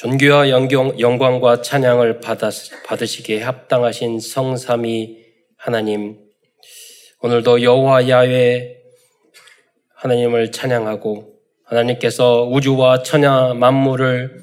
[0.00, 2.48] 존귀와 영경, 영광 과 찬양을 받아,
[2.86, 5.18] 받으시기에 합당하신 성삼위
[5.58, 6.16] 하나님,
[7.20, 8.78] 오늘도 여호와 야외
[9.96, 11.34] 하나님을 찬양하고
[11.64, 14.42] 하나님께서 우주와 천야 만물을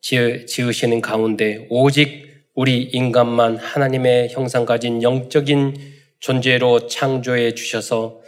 [0.00, 5.76] 지으시는 가운데 오직 우리 인간만 하나님의 형상 가진 영적인
[6.20, 8.22] 존재로 창조해 주셔서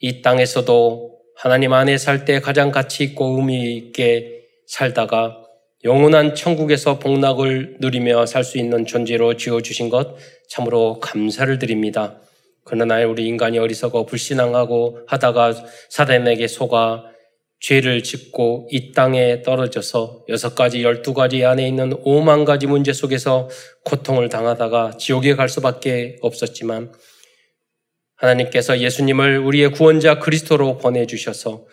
[0.00, 5.41] 이 땅에서도 하나님 안에 살 때 가장 가치 있고 의미 있게 살다가
[5.84, 10.16] 영원한 천국에서 복락을 누리며 살 수 있는 존재로 지어주신 것
[10.48, 12.20] 참으로 감사를 드립니다.
[12.64, 15.54] 그러나 우리 인간이 어리석어 불신앙하고 하다가
[15.90, 17.04] 사단에게 속아
[17.58, 23.48] 죄를 짓고 이 땅에 떨어져서 여섯 가지, 열두 가지 안에 있는 오만 가지 문제 속에서
[23.84, 26.92] 고통을 당하다가 지옥에 갈 수밖에 없었지만
[28.16, 31.64] 하나님께서 예수님을 우리의 구원자 그리스도로 보내주셔서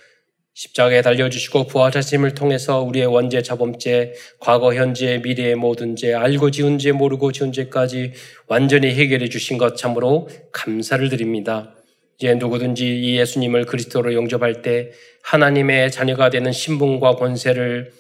[0.59, 6.91] 십자가에 달려주시고 부활하심을 통해서 우리의 원죄, 자범죄, 과거, 현재, 미래의 모든 죄, 알고 지은 죄,
[6.91, 8.11] 모르고 지은 죄까지
[8.47, 11.73] 완전히 해결해 주신 것 참으로 감사를 드립니다.
[12.17, 14.91] 이제 누구든지 이 예수님을 그리스도로 영접할 때
[15.23, 17.93] 하나님의 자녀가 되는 신분과 권세를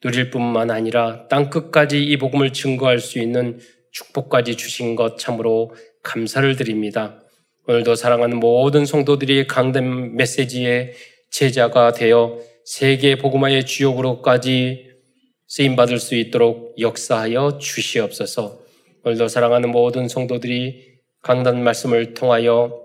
[0.00, 3.58] 누릴 뿐만 아니라 땅 끝까지 이 복음을 증거할 수 있는
[3.90, 7.20] 축복까지 주신 것 참으로 감사를 드립니다.
[7.68, 10.94] 오늘도 사랑하는 모든 성도들이 강된 메시지에
[11.30, 14.86] 제자가 되어 세계 복음화의 주역으로까지
[15.46, 18.60] 쓰임 받을 수 있도록 역사하여 주시옵소서.
[19.04, 22.82] 오늘도 사랑하는 모든 성도들이 강단 말씀을 통하여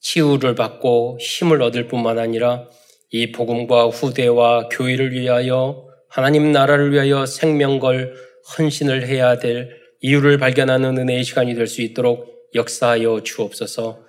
[0.00, 2.68] 치유를 받고 힘을 얻을 뿐만 아니라
[3.10, 8.14] 이 복음과 후대와 교회를 위하여 하나님 나라를 위하여 생명걸
[8.58, 9.68] 헌신을 해야 될
[10.00, 14.02] 이유를 발견하는 은혜의 시간이 될 수 있도록 역사하여 주옵소서.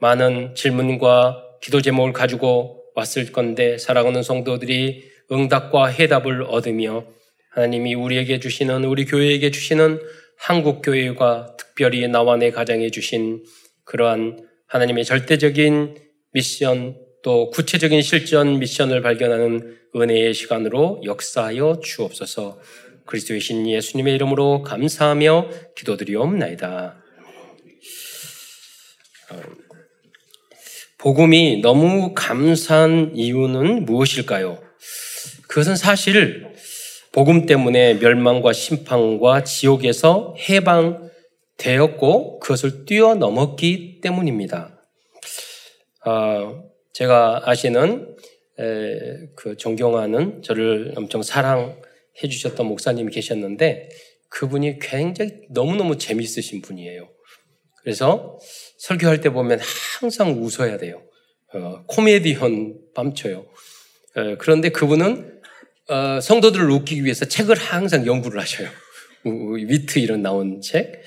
[0.00, 7.06] 많은 질문과 기도 제목을 가지고 왔을 건데 사랑하는 성도들이 응답과 해답을 얻으며
[7.52, 10.00] 하나님이 우리에게 주시는 우리 교회에게 주시는
[10.36, 13.44] 한국 교회가 특별히 나와 내 가정에 주신
[13.84, 15.96] 그러한 하나님의 절대적인
[16.32, 22.60] 미션 또 구체적인 실전 미션을 발견하는 은혜의 시간으로 역사하여 주옵소서.
[23.06, 27.02] 그리스도의 신 예수님의 이름으로 감사하며 기도드리옵나이다.
[31.00, 34.62] 복음이 너무 감사한 이유는 무엇일까요?
[35.48, 36.46] 그것은 사실
[37.10, 44.78] 복음 때문에 멸망과 심판과 지옥에서 해방되었고 그것을 뛰어넘었기 때문입니다.
[46.04, 48.14] 어, 제가 아시는
[48.58, 51.78] 에, 그 존경하는 저를 엄청 사랑해
[52.28, 53.88] 주셨던 목사님이 계셨는데
[54.28, 57.08] 그분이 굉장히 너무너무 재미있으신 분이에요.
[57.82, 58.38] 그래서
[58.80, 59.60] 설교할 때 보면
[60.00, 61.02] 항상 웃어야 돼요.
[61.52, 63.46] 어, 코미디언 밤쳐요.
[64.16, 65.40] 어, 그런데 그분은
[65.88, 68.68] 어, 성도들을 웃기기 위해서 책을 항상 연구를 하셔요.
[69.24, 71.02] 위트 이런 나온 책.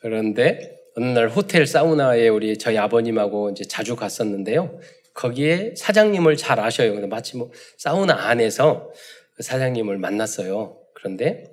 [0.00, 4.80] 그런데 어느 날 호텔 사우나에 우리 저희 아버님하고 이제 자주 갔었는데요.
[5.12, 6.94] 거기에 사장님을 잘 아셔요.
[6.94, 8.90] 근데 마치 뭐 사우나 안에서
[9.38, 10.78] 사장님을 만났어요.
[10.94, 11.44] 그런데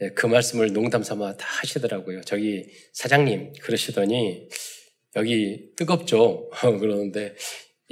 [0.00, 2.22] 예, 그 말씀을 농담 삼아 다 하시더라고요.
[2.22, 4.48] 저기 사장님 그러시더니
[5.16, 6.50] 여기 뜨겁죠.
[6.80, 7.34] 그러는데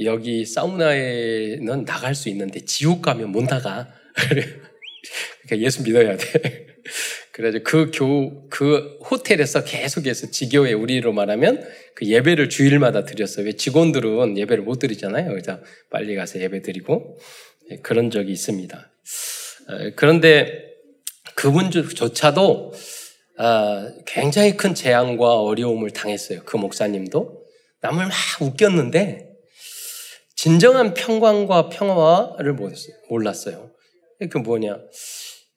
[0.00, 3.92] 여기 사우나에는 나갈 수 있는데 지옥 가면 못 나가.
[4.14, 6.66] 그러니까 예수 믿어야 돼.
[7.32, 13.46] 그래서 그 교, 그 호텔에서 계속해서 지교회 우리로 말하면 그 예배를 주일마다 드렸어요.
[13.46, 15.30] 왜 직원들은 예배를 못 드리잖아요.
[15.30, 17.18] 그래서 빨리 가서 예배 드리고
[17.70, 18.90] 예, 그런 적이 있습니다.
[19.96, 20.72] 그런데
[21.34, 22.76] 그분조차도 아,
[24.06, 26.42] 굉장히 큰 재앙과 어려움을 당했어요.
[26.44, 27.44] 그 목사님도
[27.80, 29.32] 남을 막 웃겼는데
[30.36, 32.56] 진정한 평강과 평화를
[33.08, 33.70] 몰랐어요.
[34.30, 34.78] 그 뭐냐?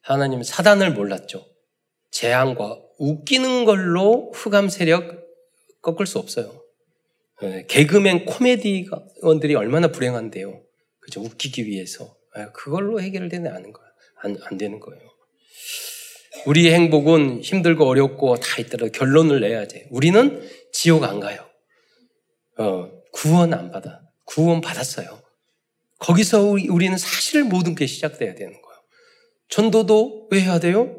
[0.01, 1.45] 하나님 사단을 몰랐죠.
[2.11, 5.25] 재앙과 웃기는 걸로 흑암 세력
[5.81, 6.61] 꺾을 수 없어요.
[7.43, 10.61] 예, 개그맨 코미디원들이 얼마나 불행한데요.
[10.99, 11.21] 그죠?
[11.21, 12.15] 웃기기 위해서.
[12.37, 13.89] 예, 그걸로 해결되는 않은 거예요.
[14.21, 15.01] 안, 안 되는 거예요.
[16.45, 19.87] 우리의 행복은 힘들고 어렵고 다 있더라도 결론을 내야 돼.
[19.89, 21.45] 우리는 지옥 안 가요.
[22.57, 24.01] 어, 구원 안 받아.
[24.25, 25.21] 구원 받았어요.
[25.99, 28.79] 거기서 우리는 사실 모든 게 시작돼야 되는 거예요.
[29.49, 30.95] 전도도 왜 해야 돼요?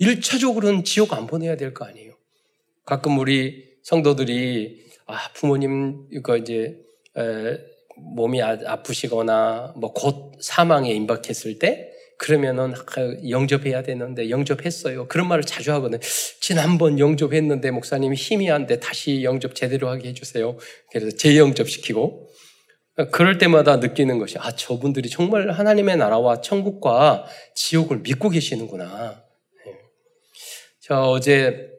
[0.00, 2.14] 1차적으로는 지옥 안 보내야 될 거 아니에요.
[2.84, 6.76] 가끔 우리 성도들이 아, 부모님 이거 이제
[7.16, 7.58] 에,
[7.96, 12.74] 몸이 아, 아프시거나 뭐 곧 사망에 임박했을 때 그러면은
[13.28, 15.08] 영접해야 되는데 영접했어요.
[15.08, 16.00] 그런 말을 자주 하거든요.
[16.40, 20.56] 지난번 영접했는데 목사님이 힘이 안 돼 다시 영접 제대로 하게 해주세요.
[20.90, 22.28] 그래서 재영접시키고
[23.10, 27.26] 그럴 때마다 느끼는 것이, 아, 저분들이 정말 하나님의 나라와 천국과
[27.56, 29.24] 지옥을 믿고 계시는구나.
[29.66, 29.72] 예.
[30.80, 31.70] 저 어제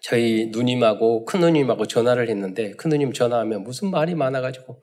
[0.00, 4.80] 저희 누님하고 큰 누님하고 전화를 했는데 큰 누님 전화하면 무슨 말이 많아가지고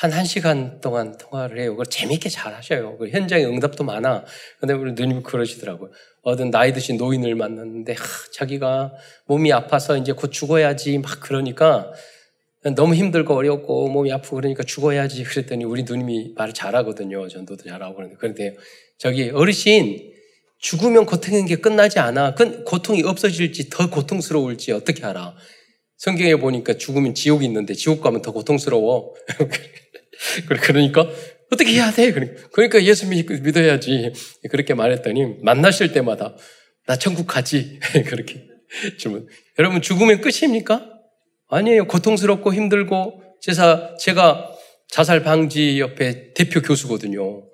[0.00, 1.72] 한 1시간 동안 통화를 해요.
[1.72, 2.96] 그걸 재밌게 잘 하셔요.
[2.96, 4.24] 그 현장에 응답도 많아.
[4.58, 5.90] 근데 우리 누님이 그러시더라고요.
[6.22, 7.98] 어떤 나이 드신 노인을 만났는데, 하,
[8.32, 8.94] 자기가
[9.26, 11.92] 몸이 아파서 이제 곧 죽어야지 막 그러니까
[12.74, 17.28] 너무 힘들고 어렵고 몸이 아프고 그러니까 죽어야지 그랬더니 우리 누님이 말을 잘하거든요.
[17.28, 18.16] 전도도 잘하고 그러는데.
[18.18, 18.56] 그런데
[18.96, 20.14] 저기 어르신
[20.60, 22.34] 죽으면 고통인 게 끝나지 않아.
[22.36, 25.34] 그 고통이 없어질지 더 고통스러울지 어떻게 알아?
[25.98, 29.14] 성경에 보니까 죽으면 지옥이 있는데 지옥 가면 더 고통스러워.
[30.62, 31.08] 그러니까
[31.52, 32.12] 어떻게 해야 돼?
[32.52, 34.12] 그러니까 예수 믿어야지.
[34.50, 36.36] 그렇게 말했더니 만나실 때마다
[36.86, 37.80] 나 천국 가지.
[38.06, 38.46] 그렇게
[38.98, 39.26] 주문.
[39.58, 40.88] 여러분 죽으면 끝입니까?
[41.48, 41.86] 아니에요.
[41.86, 44.52] 고통스럽고 힘들고 제가 제가
[44.88, 47.48] 자살 방지 옆에 대표 교수거든요.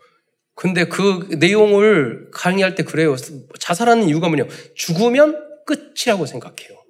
[0.55, 3.15] 근데 그 내용을 강의할 때 그래요.
[3.61, 4.47] 자살하는 이유가 뭐냐?
[4.75, 6.83] 죽으면 끝이라고 생각해요.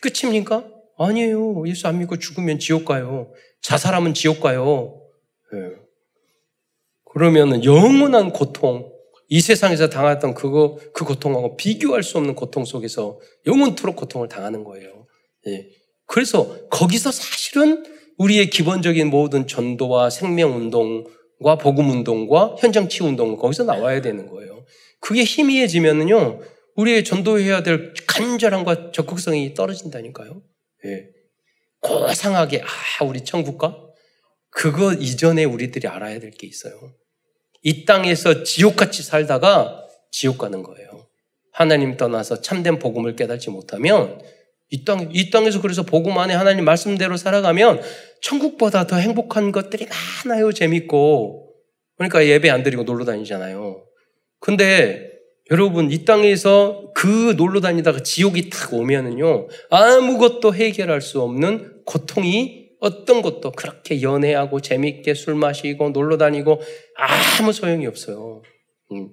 [0.00, 0.64] 끝입니까?
[0.98, 1.64] 아니에요.
[1.66, 3.32] 예수 안 믿고 죽으면 지옥 가요.
[3.62, 5.00] 자살하면 지옥 가요.
[5.54, 5.76] 네.
[7.04, 8.92] 그러면 영원한 고통,
[9.28, 15.06] 이 세상에서 당했던 그거, 그 고통하고 비교할 수 없는 고통 속에서 영원토록 고통을 당하는 거예요.
[15.46, 15.68] 네.
[16.06, 17.84] 그래서 거기서 사실은
[18.18, 21.04] 우리의 기본적인 모든 전도와 생명운동,
[21.42, 24.64] 과 복음 운동과 현장 치유 운동 거기서 나와야 되는 거예요.
[25.00, 26.40] 그게 희미해지면은요,
[26.76, 30.42] 우리의 전도해야 될 간절함과 적극성이 떨어진다니까요.
[30.86, 31.08] 예.
[31.80, 33.76] 고상하게 아 우리 천국가
[34.54, 36.92] 그거 이전에 우리들이 알아야 될 게 있어요.
[37.62, 41.06] 이 땅에서 지옥같이 살다가 지옥 가는 거예요.
[41.52, 44.20] 하나님 떠나서 참된 복음을 깨닫지 못하면
[44.70, 47.80] 이 땅, 이 땅에서 그래서 복음 안에 하나님 말씀대로 살아가면
[48.22, 49.86] 천국보다 더 행복한 것들이
[50.24, 50.52] 많아요.
[50.52, 51.52] 재밌고.
[51.96, 53.84] 그러니까 예배 안 드리고 놀러 다니잖아요.
[54.40, 55.10] 근데
[55.50, 63.22] 여러분, 이 땅에서 그 놀러 다니다가 지옥이 탁 오면은요, 아무것도 해결할 수 없는 고통이 어떤
[63.22, 66.60] 것도 그렇게 연애하고 재밌게 술 마시고 놀러 다니고
[66.96, 68.42] 아무 소용이 없어요.
[68.92, 69.10] 음.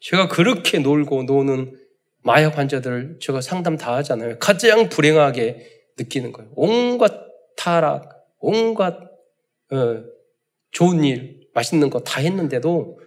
[0.00, 1.78] 제가 그렇게 놀고 노는
[2.22, 4.38] 마약 환자들 제가 상담 다 하잖아요.
[4.38, 5.66] 가장 불행하게
[5.98, 6.50] 느끼는 거예요.
[6.56, 7.12] 온갖
[7.56, 8.94] 타락, 온갖
[9.70, 10.04] 어,
[10.72, 12.98] 좋은 일, 맛있는 거 다 했는데도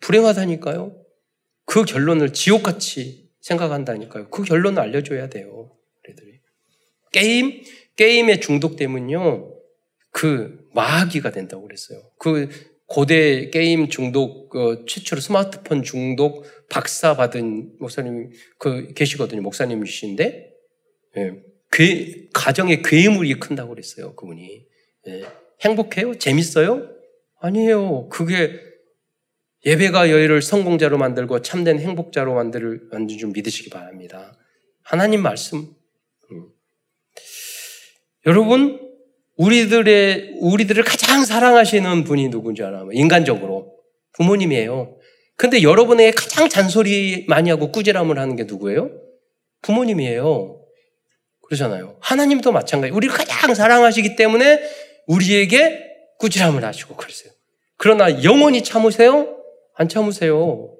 [0.00, 0.96] 불행하다니까요.
[1.66, 4.30] 그 결론을 지옥같이 생각한다니까요.
[4.30, 5.70] 그 결론을 알려줘야 돼요.
[7.12, 7.62] 게임,
[7.96, 9.52] 게임의 중독되면요.
[10.10, 12.00] 그 마귀가 된다고 그랬어요.
[12.18, 12.48] 그
[12.86, 19.42] 고대 게임 중독, 그 최초로 스마트폰 중독 박사 받은 목사님 그 계시거든요.
[19.42, 20.50] 목사님이신데,
[21.16, 21.32] 예.
[21.72, 24.14] 괴, 가정의 괴물이 큰다고 그랬어요.
[24.14, 24.66] 그분이.
[25.08, 25.22] 예.
[25.62, 26.18] 행복해요?
[26.18, 26.88] 재밌어요?
[27.40, 28.08] 아니에요.
[28.08, 28.60] 그게
[29.66, 34.38] 예배가 여의를 성공자로 만들고 참된 행복자로 만들, 만든 줄 믿으시기 바랍니다.
[34.82, 35.68] 하나님 말씀.
[38.26, 38.30] 음.
[38.30, 38.80] 여러분,
[39.36, 42.88] 우리들의, 우리들을 가장 사랑하시는 분이 누군지 알아요?
[42.92, 43.74] 인간적으로.
[44.12, 44.96] 부모님이에요.
[45.36, 48.90] 근데 여러분에게 가장 잔소리 많이 하고 꾸지람을 하는 게 누구예요?
[49.62, 50.60] 부모님이에요.
[51.42, 51.96] 그러잖아요.
[52.00, 52.92] 하나님도 마찬가지.
[52.92, 54.60] 우리를 가장 사랑하시기 때문에
[55.06, 55.80] 우리에게
[56.18, 57.32] 꾸지람을 하시고 그러세요.
[57.76, 59.36] 그러나 영원히 참으세요?
[59.74, 60.73] 안 참으세요.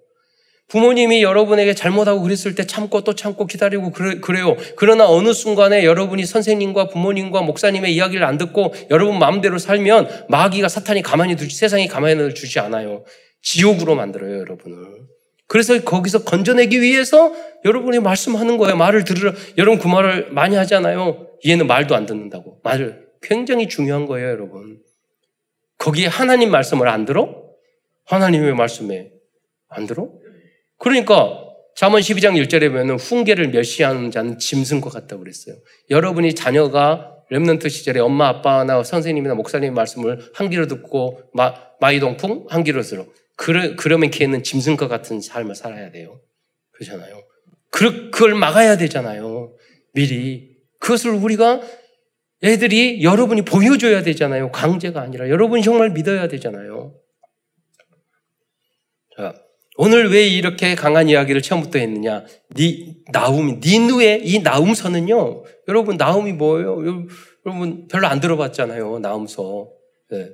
[0.68, 6.24] 부모님이 여러분에게 잘못하고 그랬을 때 참고 또 참고 기다리고 그래, 요 그러나 어느 순간에 여러분이
[6.24, 12.32] 선생님과 부모님과 목사님의 이야기를 안 듣고 여러분 마음대로 살면 마귀가 사탄이 가만히 두지, 세상이 가만히
[12.32, 13.04] 두지 않아요.
[13.42, 15.04] 지옥으로 만들어요, 여러분을.
[15.46, 17.32] 그래서 거기서 건져내기 위해서
[17.64, 18.76] 여러분이 말씀하는 거예요.
[18.76, 21.28] 말을 들으러, 여러분 그 말을 많이 하잖아요.
[21.46, 22.60] 얘는 말도 안 듣는다고.
[22.62, 23.04] 말을.
[23.22, 24.78] 굉장히 중요한 거예요, 여러분.
[25.78, 27.44] 거기에 하나님 말씀을 안 들어?
[28.06, 29.10] 하나님의 말씀에
[29.68, 30.08] 안 들어?
[30.78, 31.44] 그러니까
[31.76, 35.56] 잠언 12장 1절에 보면 훈계를 멸시하는 자는 짐승과 같다고 그랬어요.
[35.90, 42.62] 여러분이 자녀가 렘넌트 시절에 엄마 아빠나 선생님이나 목사님 말씀을 한 귀로 듣고 마, 마이동풍 한
[42.62, 43.06] 귀로 들어.
[43.36, 46.20] 그러, 그러면 걔는 짐승과 같은 삶을 살아야 돼요.
[46.72, 47.22] 그렇잖아요.
[47.70, 49.52] 그, 그걸 막아야 되잖아요.
[49.92, 50.54] 미리.
[50.78, 51.60] 그것을 우리가
[52.44, 54.52] 애들이 여러분이 보여줘야 되잖아요.
[54.52, 55.28] 강제가 아니라.
[55.28, 56.94] 여러분이 정말 믿어야 되잖아요.
[59.74, 62.24] 자, 오늘 왜 이렇게 강한 이야기를 처음부터 했느냐?
[62.56, 66.82] 니, 나훔, 니느웨 이 나훔서는요, 여러분, 나훔이 뭐예요?
[67.46, 69.00] 여러분, 별로 안 들어봤잖아요.
[69.00, 69.68] 나움서.
[70.10, 70.28] 네.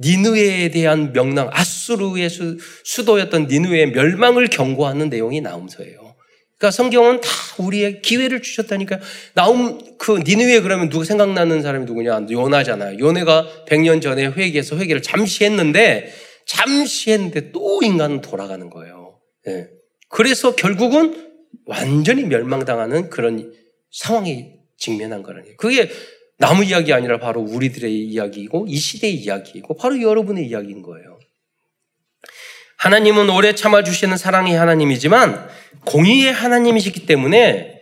[0.00, 6.08] 니누에 대한 명랑, 아수르의 수, 도였던 니누의 멸망을 경고하는 내용이 나움서예요.
[6.56, 7.28] 그러니까 성경은 다
[7.58, 9.00] 우리의 기회를 주셨다니까요.
[9.34, 12.26] 나옴 그 니느웨 그러면 누가 생각나는 사람이 누구냐?
[12.28, 12.98] 요나잖아요.
[12.98, 16.12] 요나가 100년 전에 회개해서 회개를 잠시 했는데
[16.48, 19.20] 잠시 했는데 또 인간은 돌아가는 거예요.
[19.46, 19.68] 예.
[20.08, 21.30] 그래서 결국은
[21.66, 23.52] 완전히 멸망당하는 그런
[23.92, 25.56] 상황에 직면한 거라니.
[25.56, 25.90] 그게
[26.38, 31.18] 나무 이야기 아니라 바로 우리들의 이야기이고 이 시대의 이야기이고 바로 여러분의 이야기인 거예요.
[32.78, 35.48] 하나님은 오래 참아주시는 사랑의 하나님이지만
[35.84, 37.78] 공의의 하나님이시기 때문에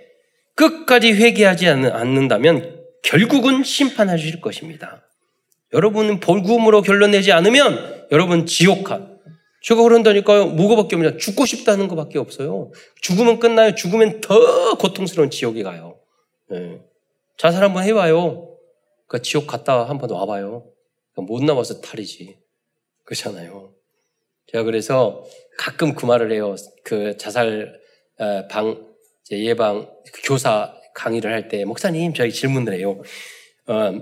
[0.56, 5.06] 끝까지 회개하지 않는다면 결국은 심판하실 것입니다.
[5.73, 9.10] 여러분은 벌금으로 결론 내지 않으면 여러분 지옥가.
[9.62, 10.46] 제가 그런다니까요.
[10.46, 11.16] 뭐가밖에 없냐.
[11.16, 12.70] 죽고 싶다는 것밖에 없어요.
[13.00, 13.75] 죽으면 끝나요.
[13.75, 15.98] 죽으면 더 고통스러운 지옥에 가요.
[16.48, 16.80] 네.
[17.36, 18.56] 자살 한번 해봐요.
[19.08, 20.66] 그 지옥 갔다 한번 와봐요.
[21.16, 22.38] 못 나와서 탈이지.
[23.04, 23.72] 그렇잖아요.
[24.52, 25.25] 제가 그래서
[25.58, 26.54] 가끔 그 말을 해요.
[26.84, 27.80] 그 자살
[28.48, 28.86] 방
[29.32, 33.02] 예방 그 교사 강의를 할 때 목사님 저희 질문을 해요.
[33.66, 33.92] 어,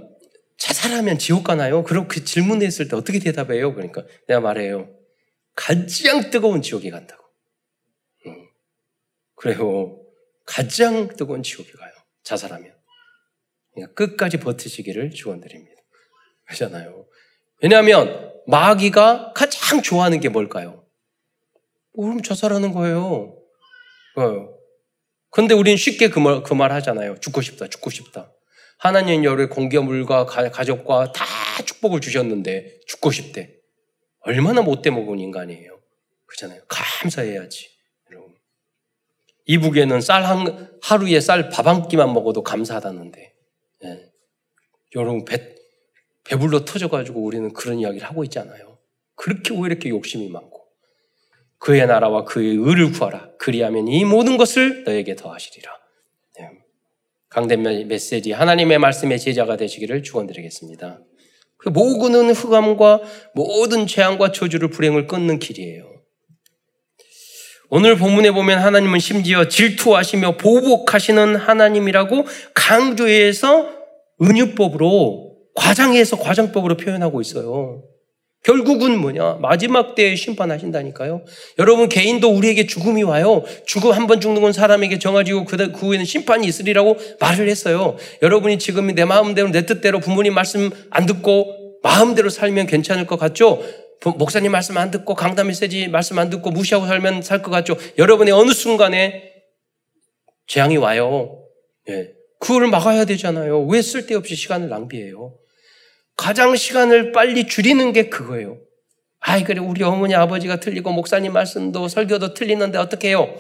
[0.65, 1.85] 자살하면 지옥 가나요?
[1.85, 3.75] 그럼 그 질문했을 때 어떻게 대답해요?
[3.75, 4.89] 그러니까 내가 말해요.
[5.55, 7.23] 가장 뜨거운 지옥에 간다고.
[8.27, 8.49] 응.
[9.37, 10.01] 그래요.
[10.47, 11.93] 가장 뜨거운 지옥에 가요.
[12.23, 12.75] 자살하면.
[13.75, 15.83] 그러니까 끝까지 버티시기를 축원드립니다.
[16.47, 17.07] 그러잖아요.
[17.63, 20.87] 왜냐하면 마귀가 가장 좋아하는 게 뭘까요?
[21.95, 23.37] 그럼 자살하는 거예요.
[24.17, 24.55] 어.
[25.31, 27.21] 근데 우리는 쉽게 그 말, 그 말 하잖아요.
[27.21, 28.33] 죽고 싶다, 죽고 싶다.
[28.79, 31.25] 하나님 여러 공개물과 가족과 다
[31.65, 33.55] 축복을 주셨는데 죽고 싶대.
[34.21, 35.79] 얼마나 못돼 먹은 인간이에요.
[36.27, 36.63] 그렇잖아요.
[36.69, 37.71] 감사해야지.
[38.11, 38.35] 여러분.
[39.47, 43.35] 이북에는 쌀 한, 하루에 쌀 밥 한 끼만 먹어도 감사하다는데.
[43.85, 44.13] 예.
[44.97, 45.55] 여러분, 배,
[46.25, 48.79] 배불러 터져가지고 우리는 그런 이야기를 하고 있잖아요.
[49.15, 50.65] 그렇게 왜 이렇게 욕심이 많고.
[51.59, 53.31] 그의 나라와 그의 의를 구하라.
[53.39, 55.73] 그리하면 이 모든 것을 너에게 더하시리라.
[57.35, 57.41] 네.
[57.41, 61.01] 강된 메시지 하나님의 말씀의 제자가 되시기를 축원드리겠습니다.
[61.59, 63.01] 그 모그는 흑암과
[63.35, 65.85] 모든 재앙과 저주를 불행을 끊는 길이에요.
[67.71, 72.25] 오늘 본문에 보면 하나님은 심지어 질투하시며 보복하시는 하나님이라고
[72.55, 73.71] 강조해서
[74.23, 77.83] 은유법으로 과장해서 과장법으로 표현하고 있어요.
[78.45, 79.39] 결국은 뭐냐?
[79.41, 81.25] 마지막 때에 심판하신다니까요.
[81.59, 83.43] 여러분 개인도 우리에게 죽음이 와요.
[83.67, 87.97] 죽음 한 번 죽는 건 사람에게 정해지고 그 후에는 심판이 있으리라고 말을 했어요.
[88.21, 93.63] 여러분이 지금 내 마음대로 내 뜻대로 부모님 말씀 안 듣고 마음대로 살면 괜찮을 것 같죠?
[94.19, 97.77] 목사님 말씀 안 듣고 강단 메시지 말씀 안 듣고 무시하고 살면 살 것 같죠?
[97.97, 99.33] 여러분의 어느 순간에
[100.49, 101.39] 재앙이 와요.
[101.89, 102.11] 예.
[102.41, 103.63] 그걸 막아야 되잖아요.
[103.65, 105.35] 왜 쓸데없이 시간을 낭비해요?
[106.17, 108.59] 가장 시간을 빨리 줄이는 게 그거예요.
[109.21, 113.35] 아이, 그래, 우리 어머니, 아버지가 틀리고, 목사님 말씀도, 설교도 틀리는데 어떻게 해요?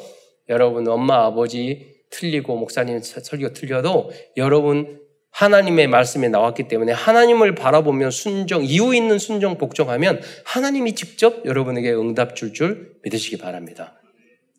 [0.48, 5.00] 여러분, 엄마, 아버지 틀리고, 목사님 설교 틀려도 여러분
[5.30, 12.36] 하나님의 말씀에 나왔기 때문에 하나님을 바라보면 순정, 이유 있는 순정, 복종하면 하나님이 직접 여러분에게 응답
[12.36, 14.00] 줄줄 믿으시기 바랍니다.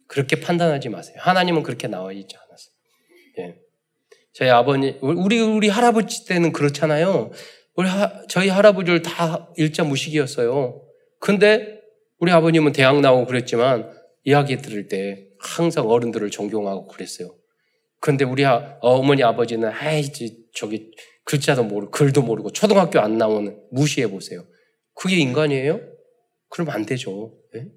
[0.08, 1.16] 그렇게 판단하지 마세요.
[1.20, 2.74] 하나님은 그렇게 나와 있지 않았어요.
[3.40, 3.56] 예.
[4.34, 7.32] 저희 아버님, 우리, 우리 할아버지 때는 그렇잖아요.
[7.76, 10.82] 우리 하, 저희 할아버지를 다 일자 무식이었어요.
[11.20, 11.82] 근데
[12.20, 13.92] 우리 아버님은 대학 나오고 그랬지만
[14.24, 17.36] 이야기 들을 때 항상 어른들을 존경하고 그랬어요.
[18.00, 20.04] 근데 우리 아, 어머니 아버지는 아이
[20.54, 20.92] 저기
[21.26, 24.46] 글자도 모르고 글도 모르고 초등학교 안 나오는 무시해 보세요.
[24.94, 25.82] 그게 인간이에요?
[26.50, 27.34] 그럼 안 되죠.
[27.54, 27.68] 네?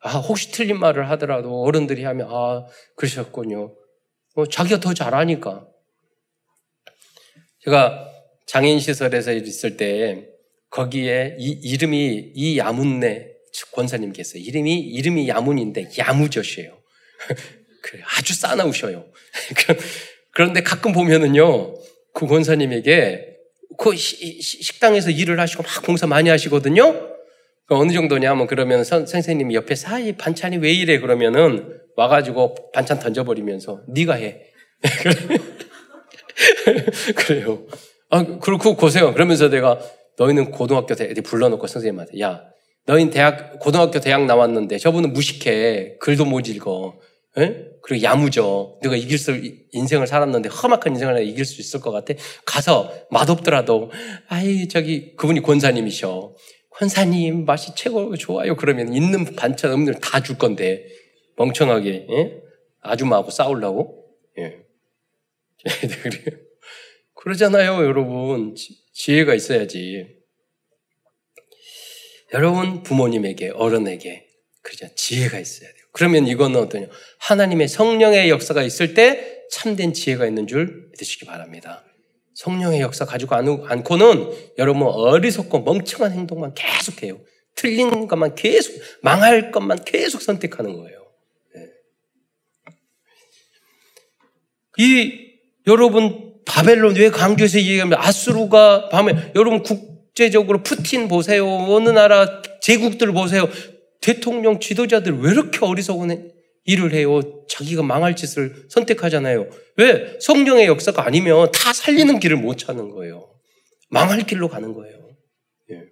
[0.00, 2.66] 아 혹시 틀린 말을 하더라도 어른들이 하면 아
[2.96, 3.74] 그러셨군요.
[4.34, 5.66] 어, 자기가 더 잘하니까.
[7.60, 8.17] 제가
[8.48, 10.26] 장애인 시설에서 있을 때
[10.70, 13.28] 거기에 이, 이름이 이 야문네
[13.72, 16.76] 권사님께서 이름이 이름이 야문인데 야무젓이에요.
[18.16, 19.04] 아주 싸나우셔요.
[20.32, 21.74] 그런데 가끔 보면은요
[22.14, 23.36] 그 권사님에게
[23.78, 27.16] 그 식당에서 일을 하시고 막 봉사 많이 하시거든요.
[27.66, 33.82] 그 어느 정도냐면 그러면 선, 선생님이 옆에 사이 반찬이 왜 이래 그러면은 와가지고 반찬 던져버리면서
[33.88, 34.40] 네가 해.
[37.14, 37.66] 그래요.
[38.10, 39.12] 아, 그렇고 고생.
[39.12, 39.78] 그러면서 내가
[40.18, 42.42] 너희는 고등학교 대 불러놓고 선생님한테 야,
[42.86, 45.96] 너희는 대학 고등학교 대학 나왔는데 저분은 무식해.
[46.00, 46.98] 글도 못 읽어.
[47.38, 47.66] 에?
[47.82, 48.78] 그리고 야무져.
[48.82, 49.38] 네가 이길 수
[49.72, 52.14] 인생을 살았는데 험악한 인생을 이길 수 있을 것 같아.
[52.44, 53.90] 가서 맛없더라도
[54.28, 56.34] 아이 저기 그분이 권사님이셔.
[56.70, 58.56] 권사님 맛이 최고 좋아요.
[58.56, 60.86] 그러면 있는 반찬 없는 다 줄 건데
[61.36, 62.40] 멍청하게 에?
[62.80, 64.04] 아줌마하고 싸우려고.
[64.38, 64.60] 예.
[65.62, 66.47] 그
[67.28, 68.54] 러잖아요, 여러분.
[68.92, 70.16] 지혜가 있어야지.
[72.32, 74.26] 여러분, 부모님에게, 어른에게,
[74.62, 74.88] 그러죠.
[74.94, 75.82] 지혜가 있어야 돼요.
[75.92, 76.86] 그러면 이거는 어떠냐?
[77.18, 81.84] 하나님의 성령의 역사가 있을 때 참된 지혜가 있는 줄 믿으시기 바랍니다.
[82.34, 87.20] 성령의 역사 가지고 않고는 여러분 어리석고 멍청한 행동만 계속해요.
[87.54, 91.12] 틀린 것만 계속 망할 것만 계속 선택하는 거예요.
[91.54, 91.66] 네.
[94.78, 95.28] 이
[95.66, 101.46] 여러분 바벨론 왜 강조해서 얘기하면 아수르가 밤에 여러분 국제적으로 푸틴 보세요.
[101.46, 103.48] 어느 나라 제국들 보세요.
[104.00, 106.32] 대통령 지도자들 왜 이렇게 어리석은
[106.64, 107.20] 일을 해요?
[107.48, 109.48] 자기가 망할 짓을 선택하잖아요.
[109.76, 110.16] 왜?
[110.20, 113.28] 성령의 역사가 아니면 다 살리는 길을 못 찾는 거예요.
[113.90, 114.96] 망할 길로 가는 거예요.
[115.70, 115.82] 예.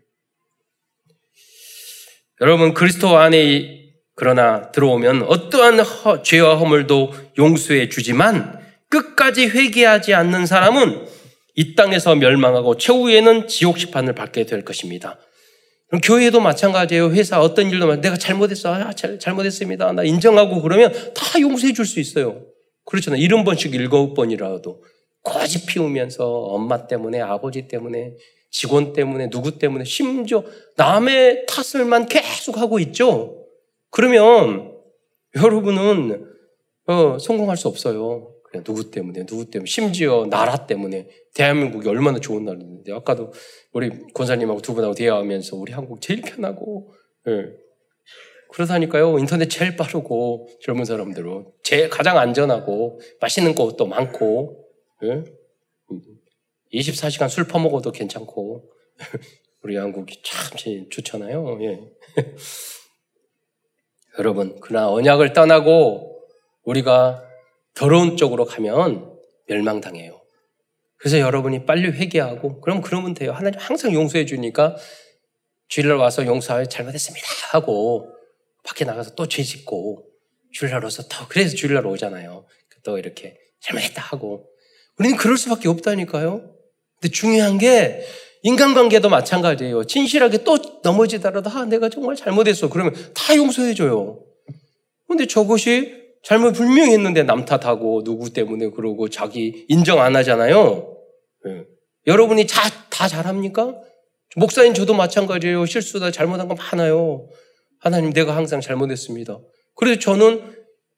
[2.41, 3.85] 여러분, 그리스도 안에
[4.15, 8.56] 그러나 들어오면 어떠한 허, 죄와 허물도 용서해 주지만
[8.91, 11.07] 끝까지 회개하지 않는 사람은
[11.55, 15.19] 이 땅에서 멸망하고 최후에는 지옥 심판을 받게 될 것입니다.
[15.89, 17.13] 그럼 교회도 마찬가지예요.
[17.13, 18.75] 회사 어떤 일도 내가 잘못했어.
[18.75, 19.93] 아, 잘, 잘못했습니다.
[19.93, 22.43] 나 인정하고 그러면 다 용서해 줄 수 있어요.
[22.85, 23.21] 그렇잖아요.
[23.21, 24.83] 일흔 번씩 일곱 번이라도
[25.23, 28.15] 거짓 피우면서 엄마 때문에 아버지 때문에
[28.51, 30.45] 직원 때문에 누구 때문에 심지어
[30.77, 33.45] 남의 탓을만 계속 하고 있죠.
[33.91, 34.73] 그러면
[35.35, 36.27] 여러분은
[36.87, 38.33] 어, 성공할 수 없어요.
[38.57, 43.33] 그냥 누구 때문에 누구 때문에 심지어 나라 때문에 대한민국이 얼마나 좋은 나라인데 아까도
[43.73, 46.93] 우리 권사님하고 두 분하고 대화하면서 우리 한국 제일 편하고
[47.29, 47.53] 예.
[48.51, 54.65] 그러다니까요 인터넷 제일 빠르고 젊은 사람들은 제 가장 안전하고 맛있는 것도 많고
[55.03, 55.25] 예?
[56.73, 58.71] 24시간 술 퍼먹어도 괜찮고
[59.63, 60.57] 우리 한국이 참
[60.91, 61.59] 좋잖아요.
[61.63, 61.81] 예.
[64.19, 66.23] 여러분 그러나 언약을 떠나고
[66.63, 67.26] 우리가
[67.77, 69.13] 더러운 쪽으로 가면
[69.49, 70.21] 멸망당해요.
[70.97, 73.33] 그래서 여러분이 빨리 회개하고 그럼 그러면 돼요.
[73.33, 74.77] 하나님 항상 용서해 주니까
[75.69, 78.11] 주일날 와서 용서하여 잘못했습니다 하고
[78.65, 80.05] 밖에 나가서 또 죄 짓고
[80.53, 82.47] 주일날 와서 더 그래서 주일날 오잖아요.
[82.83, 84.49] 또 이렇게 잘못했다 하고
[84.99, 86.55] 우리는 그럴 수밖에 없다니까요.
[87.01, 88.07] 근데 중요한 게
[88.43, 89.85] 인간관계도 마찬가지예요.
[89.85, 92.71] 진실하게 또 넘어지더라도 아 내가 정말 잘못했어.
[92.71, 94.23] 그러면 다 용서해 줘요.
[95.09, 100.99] 근데 저것이 잘못 분명히 했는데 남 탓하고 누구 때문에 그러고 자기 인정 안 하잖아요.
[101.45, 101.63] 네.
[102.09, 103.77] 여러분이 자, 다 잘합니까?
[104.35, 105.67] 목사님 저도 마찬가지예요.
[105.67, 107.29] 실수다 잘못한 거 많아요.
[107.79, 109.39] 하나님 내가 항상 잘못했습니다.
[109.77, 110.43] 그래서 저는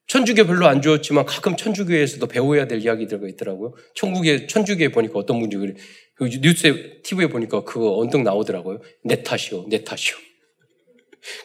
[0.07, 3.75] 천주교 별로 안 좋았지만 가끔 천주교에서도 배워야 될 이야기들가 있더라고요.
[3.93, 5.75] 천국에 천주교에 보니까 어떤 분이 그래
[6.15, 8.81] 그 뉴스에 TV에 보니까 그거 언덕 나오더라고요.
[9.03, 10.17] 내 탓이요, 내 탓이요.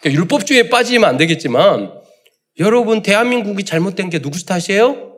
[0.00, 2.03] 그러니까 율법주의에 빠지면 안 되겠지만
[2.58, 5.12] 여러분, 대한민국이 잘못된 게 누구 탓이에요?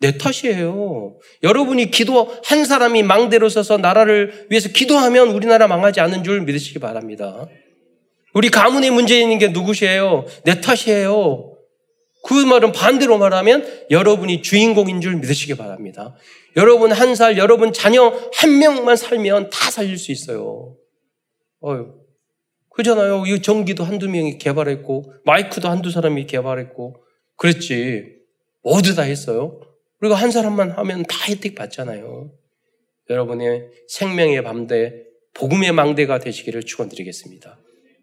[0.00, 1.18] 내 탓이에요.
[1.42, 7.46] 여러분이 기도, 한 사람이 망대로 서서 나라를 위해서 기도하면 우리나라 망하지 않은 줄 믿으시기 바랍니다.
[8.32, 10.24] 우리 가문에 문제 있는 게 누구시에요?
[10.44, 11.50] 내 탓이에요.
[12.22, 16.14] 그 말은 반대로 말하면 여러분이 주인공인 줄 믿으시기 바랍니다.
[16.56, 20.76] 여러분 한 살, 여러분 자녀 한 명만 살면 다 살릴 수 있어요.
[21.60, 21.99] 어휴.
[22.70, 23.24] 그잖아요.
[23.26, 27.02] 이 전기도 한두 명이 개발했고, 마이크도 한두 사람이 개발했고,
[27.36, 28.20] 그랬지.
[28.62, 29.60] 모두 다 했어요.
[29.98, 32.32] 그리고 한 사람만 하면 다 혜택 받잖아요.
[33.08, 35.04] 여러분의 생명의 밤대,
[35.34, 37.58] 복음의 망대가 되시기를 축원드리겠습니다.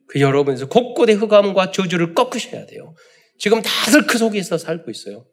[0.08, 2.96] 그 여러분에서 곳곳의 흑암과 저주를 꺾으셔야 돼요.
[3.38, 5.26] 지금 다들 그 속에서 살고 있어요.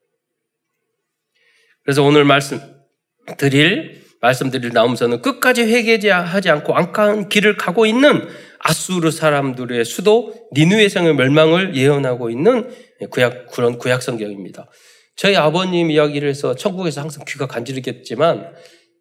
[1.82, 2.60] 그래서 오늘 말씀
[3.38, 8.26] 드릴 말씀드릴 나오면서는 끝까지 회개하지 않고 안까운 길을 가고 있는
[8.58, 12.70] 아수르 사람들의 수도 니누의 성의 멸망을 예언하고 있는
[13.10, 14.66] 구약 그런 구약 성경입니다.
[15.16, 18.54] 저희 아버님 이야기를 해서 천국에서 항상 귀가 간지르겠지만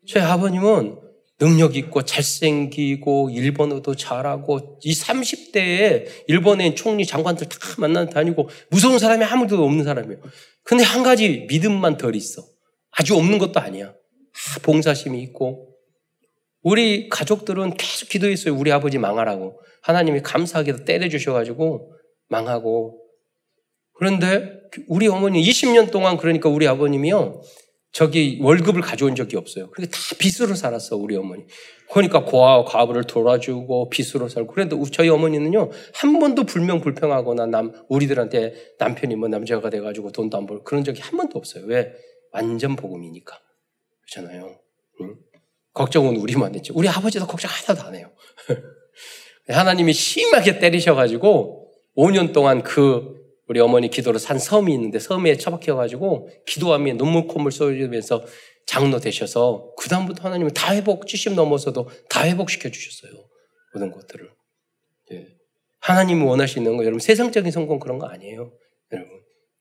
[0.08, 1.00] 저희 아버님은
[1.40, 9.24] 능력 있고 잘생기고 일본어도 잘하고 이 30대에 일본의 총리 장관들 다 만나 다니고 무서운 사람이
[9.24, 10.22] 아무도 없는 사람이에요.
[10.64, 12.44] 근데 한 가지 믿음만 덜 있어.
[12.92, 13.94] 아주 없는 것도 아니야.
[14.64, 15.70] 봉사심이 있고
[16.62, 18.56] 우리 가족들은 계속 기도했어요.
[18.56, 19.60] 우리 아버지 망하라고.
[19.82, 21.94] 하나님이 감사하게도 때려주셔가지고
[22.30, 23.02] 망하고.
[23.94, 27.42] 그런데 우리 어머니 20년 동안 그러니까 우리 아버님이요.
[27.92, 29.70] 저기 월급을 가져온 적이 없어요.
[29.70, 31.46] 그렇게 다 빚으로 살았어, 우리 어머니.
[31.92, 34.52] 그러니까 고아, 과부를 돌아주고 빚으로 살고.
[34.52, 40.48] 그런데 저희 어머니는요, 한 번도 불명 불평하거나 남, 우리들한테 남편이 뭐 남자가 돼가지고 돈도 안
[40.48, 41.66] 벌고 그런 적이 한 번도 없어요.
[41.68, 41.94] 왜?
[42.32, 43.40] 완전 복음이니까.
[44.04, 44.60] 그렇잖아요.
[45.02, 45.16] 응?
[45.74, 46.74] 걱정은 우리만 했죠.
[46.76, 48.12] 우리 아버지도 걱정 하나도 안 해요.
[49.50, 56.94] 하나님이 심하게 때리셔가지고 5년 동안 그 우리 어머니 기도로 산 섬이 있는데 섬에 처박혀가지고 기도하며
[56.94, 58.26] 눈물 콧물 쏟으면서
[58.66, 63.12] 장로 되셔서 그 다음부터 하나님은 다 회복 70 넘어서도 다 회복시켜 주셨어요.
[63.74, 64.30] 모든 것들을.
[65.12, 65.28] 예.
[65.80, 68.54] 하나님이 원하시는 거 여러분 세상적인 성공 그런 거 아니에요.
[68.94, 69.12] 여러분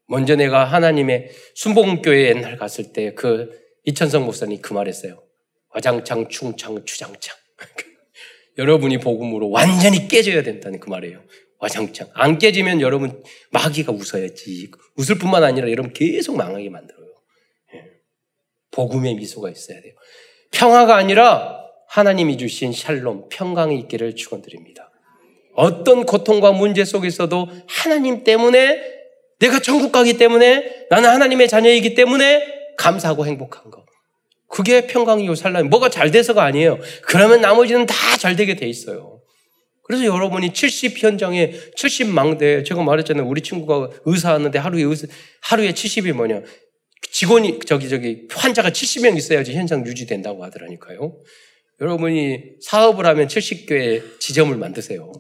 [0.07, 5.23] 먼저 내가 하나님의 순복음교회 옛날 갔을 때 그 이천성 목사님 그 말했어요.
[5.75, 7.37] 와장창, 충창, 추장창.
[8.59, 11.23] 여러분이 복음으로 완전히 깨져야 된다는 그 말이에요.
[11.59, 12.09] 와장창.
[12.15, 14.71] 안 깨지면 여러분 마귀가 웃어야지.
[14.97, 17.07] 웃을 뿐만 아니라 여러분 계속 망하게 만들어요.
[17.75, 17.85] 예.
[18.73, 19.95] 복음의 미소가 있어야 돼요.
[20.51, 24.91] 평화가 아니라 하나님이 주신 샬롬, 평강이 있기를 축원드립니다.
[25.55, 28.83] 어떤 고통과 문제 속에서도 하나님 때문에
[29.39, 33.85] 내가 천국 가기 때문에 나는 하나님의 자녀이기 때문에 감사하고 행복한 거.
[34.49, 35.71] 그게 평강이고 살람.
[35.71, 36.79] 뭐가 잘 돼서가 아니에요.
[37.07, 39.21] 그러면 나머지는 다 잘 되게 돼 있어요.
[39.83, 43.27] 그래서 여러분이 70 현장에 70 망대, 제가 말했잖아요.
[43.27, 45.09] 우리 친구가 의사 하는데 하루에 의사,
[45.43, 46.43] 하루에 70이 뭐냐.
[47.11, 51.17] 직원이, 저기, 저기, 환자가 70명 있어야지 현장 유지된다고 하더라니까요.
[51.81, 55.11] 여러분이 사업을 하면 70교회 지점을 만드세요.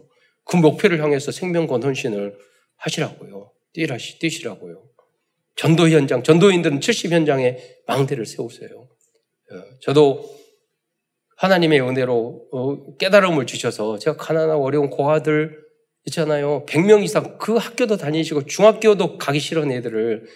[0.45, 2.37] 그 목표를 향해서 생명권 헌신을
[2.77, 3.51] 하시라고요.
[3.73, 4.85] 뛰라시, 뛰시라고요.
[5.57, 8.69] 전도 현장, 전도인들은 70 현장에 망대를 세우세요.
[8.69, 10.25] 어, 저도
[11.37, 15.61] 하나님의 은혜로 어, 깨달음을 주셔서 제가 가난하고 어려운 고아들
[16.07, 16.65] 있잖아요.
[16.67, 20.27] 100명 이상 그 학교도 다니시고 중학교도 가기 싫은 애들을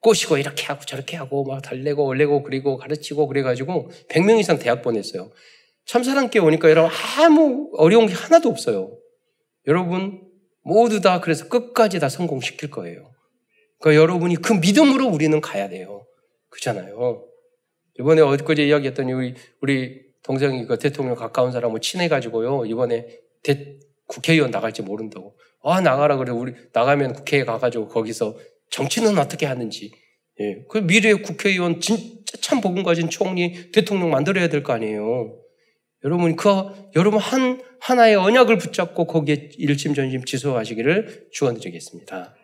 [0.00, 5.30] 꼬시고 이렇게 하고 저렇게 하고 막 달래고 얼래고 그리고 가르치고 그래가지고 100명 이상 대학 보냈어요.
[5.86, 8.96] 참사랑께 오니까 여러분 아무 어려운 게 하나도 없어요.
[9.66, 10.22] 여러분
[10.62, 13.10] 모두 다 그래서 끝까지 다 성공시킬 거예요.
[13.80, 16.06] 그러니까 여러분이 그 믿음으로 우리는 가야 돼요.
[16.50, 17.24] 그렇잖아요.
[17.98, 22.66] 이번에 어디까지 이야기했더니 우리, 우리 동생이 그 대통령 가까운 사람을 친해가지고요.
[22.66, 23.06] 이번에
[23.42, 25.36] 대, 국회의원 나갈지 모른다고.
[25.62, 26.30] 아, 나가라 그래.
[26.30, 28.36] 우리 나가면 국회에 가가지고 거기서
[28.70, 29.92] 정치는 어떻게 하는지.
[30.40, 30.64] 예.
[30.68, 35.36] 그 미래의 국회의원 진짜 참 복음 가진 총리, 대통령 만들어야 될 거 아니에요.
[36.04, 36.48] 여러분, 그,
[36.96, 42.34] 여러분 한, 하나의 언약을 붙잡고 거기에 일심전심 지속하시기를 축원드리겠습니다.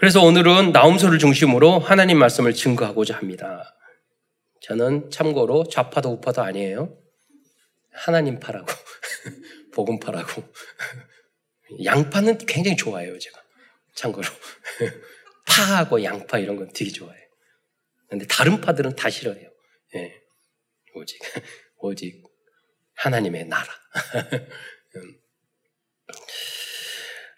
[0.00, 3.76] 그래서 오늘은 나움서를 중심으로 하나님 말씀을 증거하고자 합니다.
[4.62, 6.98] 저는 참고로 좌파도 우파도 아니에요.
[7.92, 8.66] 하나님 파라고.
[9.74, 10.42] 복음 파라고.
[11.84, 13.42] 양파는 굉장히 좋아해요, 제가.
[13.94, 14.26] 참고로.
[15.46, 17.26] 파하고 양파 이런 건 되게 좋아해요.
[18.08, 19.50] 근데 다른 파들은 다 싫어해요.
[19.96, 20.14] 예.
[20.94, 21.20] 오직,
[21.76, 22.22] 오직
[22.94, 23.68] 하나님의 나라.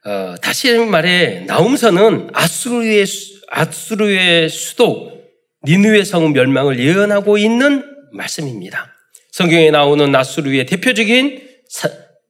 [0.06, 0.10] 음.
[0.10, 3.04] 어, 다시 말해, 나움서는 아수르의,
[3.48, 5.12] 아수르의 수도
[5.64, 8.92] 니누의 성 멸망을 예언하고 있는 말씀입니다.
[9.30, 11.88] 성경에 나오는 아수르의 대표적인 사,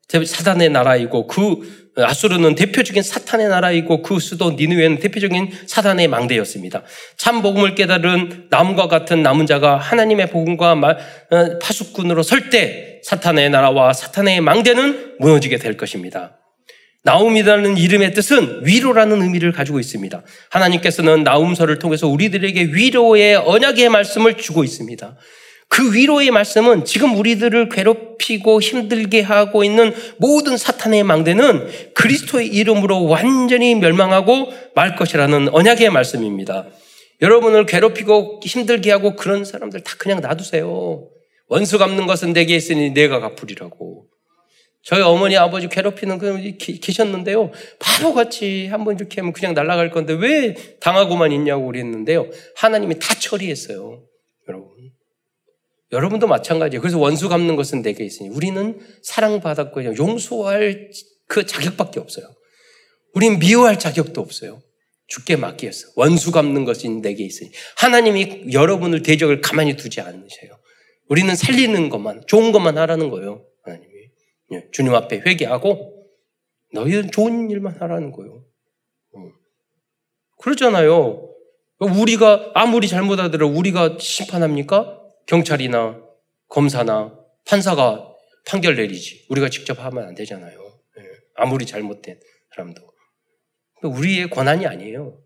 [0.09, 6.83] 사단의 나라이고 그 아수르는 대표적인 사탄의 나라이고 그 수도 니누에는 대표적인 사단의 망대였습니다.
[7.17, 13.93] 참 복음을 깨달은 나무와 같은 남은 자가 하나님의 복음과 어, 파수꾼으로 설 때 사탄의 나라와
[13.93, 16.42] 사탄의 망대는 무너지게 될 것입니다.
[17.05, 20.23] 나움이라는 이름의 뜻은 위로라는 의미를 가지고 있습니다.
[20.51, 25.17] 하나님께서는 나움서를 통해서 우리들에게 위로의 언약의 말씀을 주고 있습니다.
[25.69, 33.75] 그 위로의 말씀은 지금 우리들을 괴롭히고 힘들게 하고 있는 모든 사탄의 망대는 그리스도의 이름으로 완전히
[33.75, 36.67] 멸망하고 말 것이라는 언약의 말씀입니다.
[37.23, 41.09] 여러분을 괴롭히고 힘들게 하고 그런 사람들 다 그냥 놔두세요.
[41.49, 44.12] 원수 갚는 것은 내게 있으니 내가 갚으리라고.
[44.83, 47.53] 저희 어머니 아버지 괴롭히는 그 계셨는데요.
[47.79, 52.29] 바보같이 한번 이렇게 하면 그냥 날아갈 건데 왜 당하고만 있냐고 그랬는데요.
[52.57, 54.05] 하나님이 다 처리했어요.
[54.49, 54.71] 여러분.
[55.93, 56.81] 여러분도 마찬가지예요.
[56.81, 60.91] 그래서 원수 갚는 것은 내게 있으니 우리는 사랑받았고 용서할
[61.29, 62.27] 그 자격밖에 없어요.
[63.15, 64.63] 우린 미워할 자격도 없어요.
[65.07, 65.89] 죽게 맡기었어.
[65.97, 67.53] 원수 갚는 것이 내게 있으니.
[67.77, 70.59] 하나님이 여러분을 대적을 가만히 두지 않으셔요.
[71.09, 73.45] 우리는 살리는 것만, 좋은 것만 하라는 거예요.
[74.53, 76.07] 예, 주님 앞에 회개하고
[76.73, 78.45] 너희는 좋은 일만 하라는 거예요.
[79.15, 79.29] 어.
[80.39, 81.29] 그렇잖아요.
[81.79, 85.01] 우리가 아무리 잘못하더라도 우리가 심판합니까?
[85.27, 86.03] 경찰이나
[86.49, 88.15] 검사나 판사가
[88.47, 89.27] 판결 내리지.
[89.31, 90.59] 우리가 직접 하면 안 되잖아요.
[90.99, 91.03] 예,
[91.37, 92.21] 아무리 잘못된
[92.55, 92.93] 사람도.
[93.83, 95.21] 우리의 권한이 아니에요.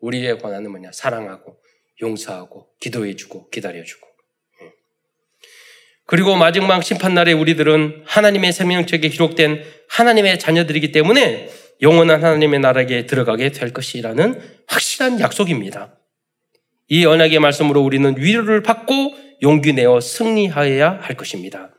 [0.00, 0.92] 우리의 권한은 뭐냐?
[0.92, 1.58] 사랑하고,
[2.02, 4.06] 용서하고, 기도해주고, 기다려주고.
[6.06, 11.48] 그리고 마지막 심판날에 우리들은 하나님의 생명책에 기록된 하나님의 자녀들이기 때문에
[11.80, 15.96] 영원한 하나님의 나라에 들어가게 될 것이라는 확실한 약속입니다.
[16.88, 21.70] 이 언약의 말씀으로 우리는 위로를 받고 용기 내어 승리하여야 할 것입니다.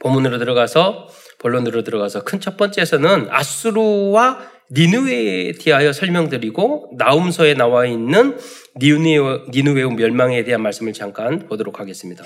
[0.00, 8.38] 본문으로 들어가서 본론으로 들어가서 큰 첫 번째에서는 아수르와 니누웨에 대하여 설명드리고 나움서에 나와 있는
[8.76, 12.24] 니누웨 멸망에 대한 말씀을 잠깐 보도록 하겠습니다.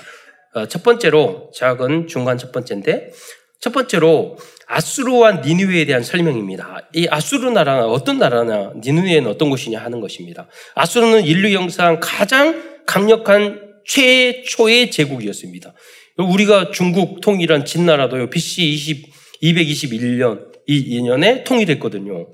[0.53, 3.11] 어, 첫 번째로 작은 중간 첫 번째인데
[3.59, 6.89] 첫 번째로 아수르와 니누웨에 대한 설명입니다.
[6.93, 10.47] 이 아수르 나라는 어떤 나라냐, 니누웨는 어떤 곳이냐 하는 것입니다.
[10.75, 15.73] 아수르는 인류 역사상 가장 강력한 최초의 제국이었습니다.
[16.17, 22.27] 우리가 중국 통일한 진나라도요, BC 20, 221년, 이 2년에 통일했거든요.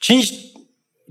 [0.00, 0.22] 진,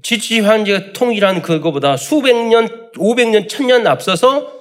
[0.01, 4.60] 지지환지가 통일한 그거보다 수백 년, 500년, 1000년 앞서서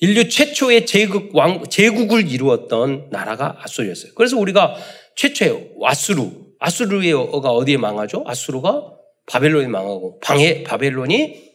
[0.00, 4.12] 인류 최초의 제국, 왕, 제국을 이루었던 나라가 아수르였어요.
[4.14, 4.76] 그래서 우리가
[5.16, 6.30] 최초의 아수르,
[6.60, 8.22] 아수르가 어디에 망하죠?
[8.26, 8.92] 아수르가
[9.26, 11.48] 바벨론에 망하고, 방해, 바벨론이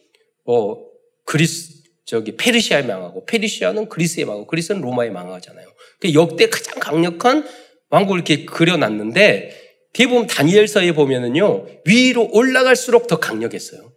[0.44, 0.86] 뭐
[1.24, 5.66] 그리스, 저기 페르시아에 망하고, 페르시아는 그리스에 망하고, 그리스는 로마에 망하잖아요.
[6.00, 7.46] 그 역대 가장 강력한
[7.88, 9.62] 왕국을 이렇게 그려놨는데,
[9.94, 13.92] 대부분 다니엘서에 보면은요, 위로 올라갈수록 더 강력했어요.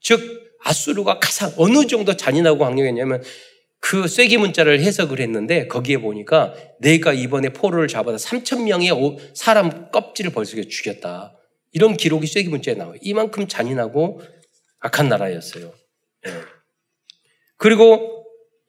[0.00, 3.22] 즉, 아수르가 가장 어느 정도 잔인하고 강력했냐면,
[3.80, 8.90] 그 쐐기 문자를 해석을 했는데 거기에 보니까 내가 이번에 포로를 잡아다 3천 명의
[9.34, 11.34] 사람 껍질을 벌써 죽였다.
[11.72, 12.96] 이런 기록이 쐐기 문자에 나와요.
[13.00, 14.20] 이만큼 잔인하고
[14.80, 15.72] 악한 나라였어요.
[16.24, 16.32] 네.
[17.56, 18.20] 그리고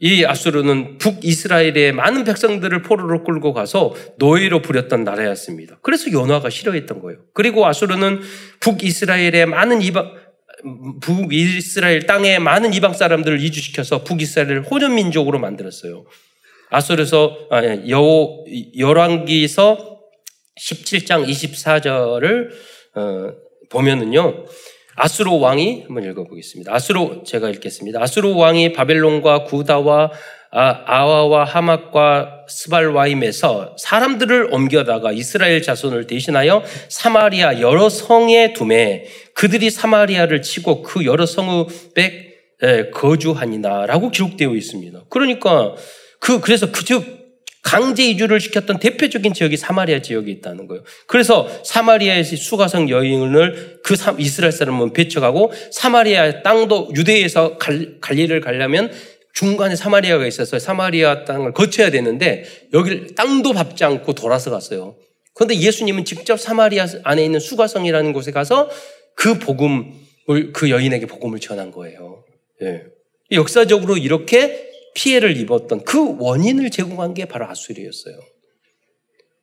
[0.04, 5.78] 이 아수르는 북이스라엘의 많은 백성들을 포로로 끌고 가서 노예로 부렸던 나라였습니다.
[5.84, 7.20] 그래서 연화가 싫어했던 거예요.
[7.36, 8.22] 그리고 아수르는
[8.62, 10.12] 북이스라엘의 많은 이방
[11.02, 16.06] 북이스라엘 땅에 많은 이방 사람들을 이주시켜서 북이스라엘을 호전 민족으로 만들었어요.
[16.70, 17.50] 아수르서
[17.90, 18.44] 여
[18.78, 20.00] 열왕기서
[20.60, 22.50] 17장 24절을
[22.96, 23.34] 어,
[23.70, 24.46] 보면은요.
[24.96, 26.74] 아수르 왕이 한번 읽어보겠습니다.
[26.74, 28.02] 아수르 제가 읽겠습니다.
[28.02, 30.12] 아수르 왕이 바벨론과 구다와
[30.54, 40.42] 아, 와와 하맛과 스발와임에서 사람들을 옮겨다가 이스라엘 자손을 대신하여 사마리아 여러 성에 두매 그들이 사마리아를
[40.42, 42.32] 치고 그 여러 성읍에
[42.94, 45.06] 거주하니다라고 기록되어 있습니다.
[45.10, 45.76] 그러니까
[46.20, 47.22] 그 그래서 그즉
[47.64, 50.84] 강제 이주를 시켰던 대표적인 지역이 사마리아 지역에 있다는 거예요.
[51.08, 58.92] 그래서 사마리아에서 수가성 여인을 그 이스라엘 사람은 배척하고 사마리아 땅도 유대에서 갈, 갈리를 가려면
[59.34, 64.96] 중간에 사마리아가 있어서 사마리아 땅을 거쳐야 되는데 여기를 땅도 밟지 않고 돌아서 갔어요.
[65.34, 68.70] 그런데 예수님은 직접 사마리아 안에 있는 수가성이라는 곳에 가서
[69.16, 72.24] 그 복음을 그 여인에게 복음을 전한 거예요.
[72.62, 72.84] 예.
[73.32, 78.20] 역사적으로 이렇게 피해를 입었던 그 원인을 제공한 게 바로 아수르였어요.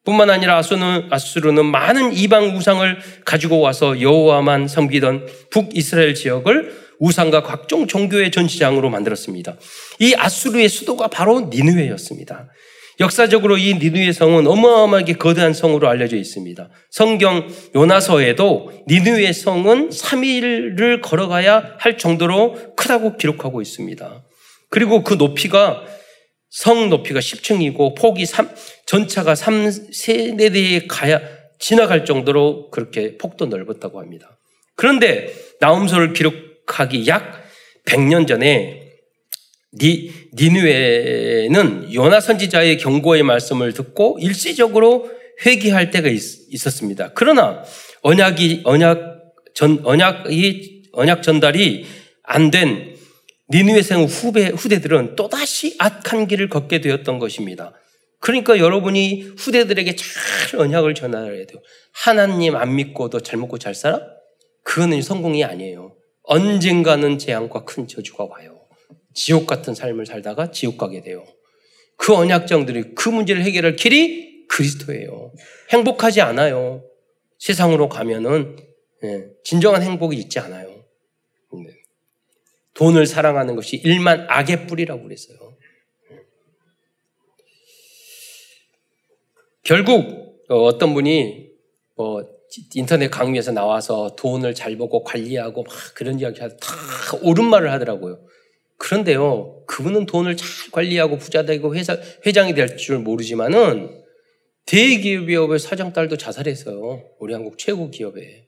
[0.05, 7.87] 뿐만 아니라 아수르는, 아수르는 많은 이방 우상을 가지고 와서 여호와만 섬기던 북이스라엘 지역을 우상과 각종
[7.87, 9.57] 종교의 전시장으로 만들었습니다.
[10.01, 12.49] 이 아수르의 수도가 바로 니누웨였습니다.
[13.01, 16.69] 역사적으로 이 니누웨 성은 어마어마하게 거대한 성으로 알려져 있습니다.
[16.91, 24.25] 성경 요나서에도 니누웨 성은 3일을 걸어가야 할 정도로 크다고 기록하고 있습니다.
[24.69, 25.85] 그리고 그 높이가
[26.51, 28.51] 성 높이가 10층이고 폭이 3,
[28.87, 31.21] 전차가 3, 세대에 가야
[31.59, 34.39] 지나갈 정도로 그렇게 폭도 넓었다고 합니다.
[34.75, 37.45] 그런데 나움서를 기록하기 약
[37.87, 38.88] 100년 전에
[39.75, 45.11] 니, 니누에는 요나 선지자의 경고의 말씀을 듣고 일시적으로
[45.45, 47.63] 회개할 때가 있, 었습니다 그러나
[48.03, 49.19] 언약이 언약
[49.55, 51.87] 전 언약이 언약 전달이
[52.23, 52.97] 안 된
[53.51, 57.73] 니누의 생 후배 후대들은 또 다시 악한 길을 걷게 되었던 것입니다.
[58.21, 61.63] 그러니까 여러분이 후대들에게 잘 언약을 전달해야 돼요.
[61.93, 64.01] 하나님 안 믿고도 잘 먹고 잘 살아?
[64.65, 65.97] 그거는 성공이 아니에요.
[66.25, 68.58] 언젠가는 재앙과 큰 저주가 와요.
[69.19, 71.27] 지옥 같은 삶을 살다가 지옥 가게 돼요.
[71.97, 75.33] 그 언약정들이 그 문제를 해결할 길이 그리스도예요.
[75.71, 76.85] 행복하지 않아요.
[77.39, 78.57] 세상으로 가면은
[79.03, 80.69] 예, 진정한 행복이 있지 않아요.
[81.53, 81.83] 네.
[82.75, 85.37] 돈을 사랑하는 것이 일만 악의 뿌리라고 그랬어요.
[89.65, 91.49] 결국 어떤 분이
[91.97, 92.25] 뭐
[92.77, 96.57] 인터넷 강의에서 나와서 돈을 잘 보고 관리하고 막 그런 이야기 하다
[97.23, 98.28] 옳은 말을 하더라고요.
[98.79, 104.03] 그런데요, 그분은 돈을 잘 관리하고 부자 되고 회사, 회장이 될 줄 모르지만은
[104.67, 107.03] 대기업의 사장 딸도 자살했어요.
[107.19, 108.47] 우리 한국 최고 기업에.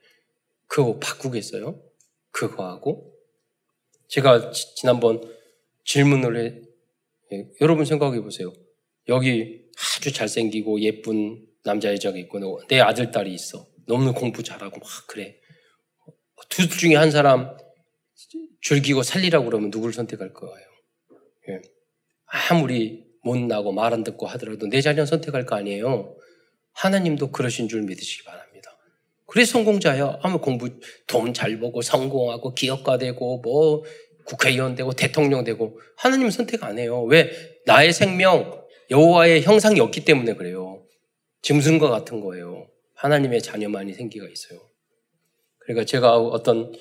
[0.67, 1.81] 그거 바꾸겠어요?
[2.31, 3.13] 그거하고?
[4.09, 5.21] 제가 지, 난번
[5.85, 6.61] 질문을 해,
[7.33, 8.53] 예, 여러분 생각해 보세요.
[9.09, 9.63] 여기
[9.97, 13.67] 아주 잘생기고 예쁜 남자 여자가 있고 내 아들 딸이 있어.
[13.87, 15.37] 너무 공부 잘하고 막 그래.
[16.49, 17.57] 둘 중에 한 사람
[18.63, 20.67] 즐기고 살리라고 그러면 누구를 선택할 거예요?
[21.49, 21.61] 예.
[22.27, 26.17] 아무리 못나고 말 안 듣고 하더라도 내 자녀 선택할 거 아니에요.
[26.73, 28.77] 하나님도 그러신 줄 믿으시기 바랍니다.
[29.27, 30.19] 그래 성공자야.
[30.23, 30.69] 아무 공부
[31.07, 33.85] 돈 잘 보고 성공하고 기업가 되고 뭐
[34.25, 37.03] 국회의원 되고 대통령 되고 하나님 선택 안 해요.
[37.03, 37.31] 왜?
[37.67, 40.85] 나의 생명 여호와의 형상이 없기 때문에 그래요.
[41.43, 42.69] 짐승과 같은 거예요.
[42.95, 44.61] 하나님의 자녀만이 생기가 있어요.
[45.61, 46.73] 그러니까 제가 어떤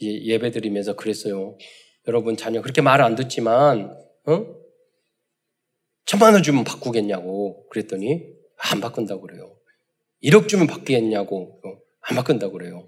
[0.00, 1.56] 예배 드리면서 그랬어요.
[2.08, 4.46] 여러분 자녀 그렇게 말 안 듣지만 어?
[6.04, 8.22] 천만 원 주면 바꾸겠냐고 그랬더니
[8.58, 9.56] 안 바꾼다고 그래요.
[10.22, 11.78] 1억 주면 바뀌겠냐고 어?
[12.02, 12.86] 안 바꾼다고 그래요.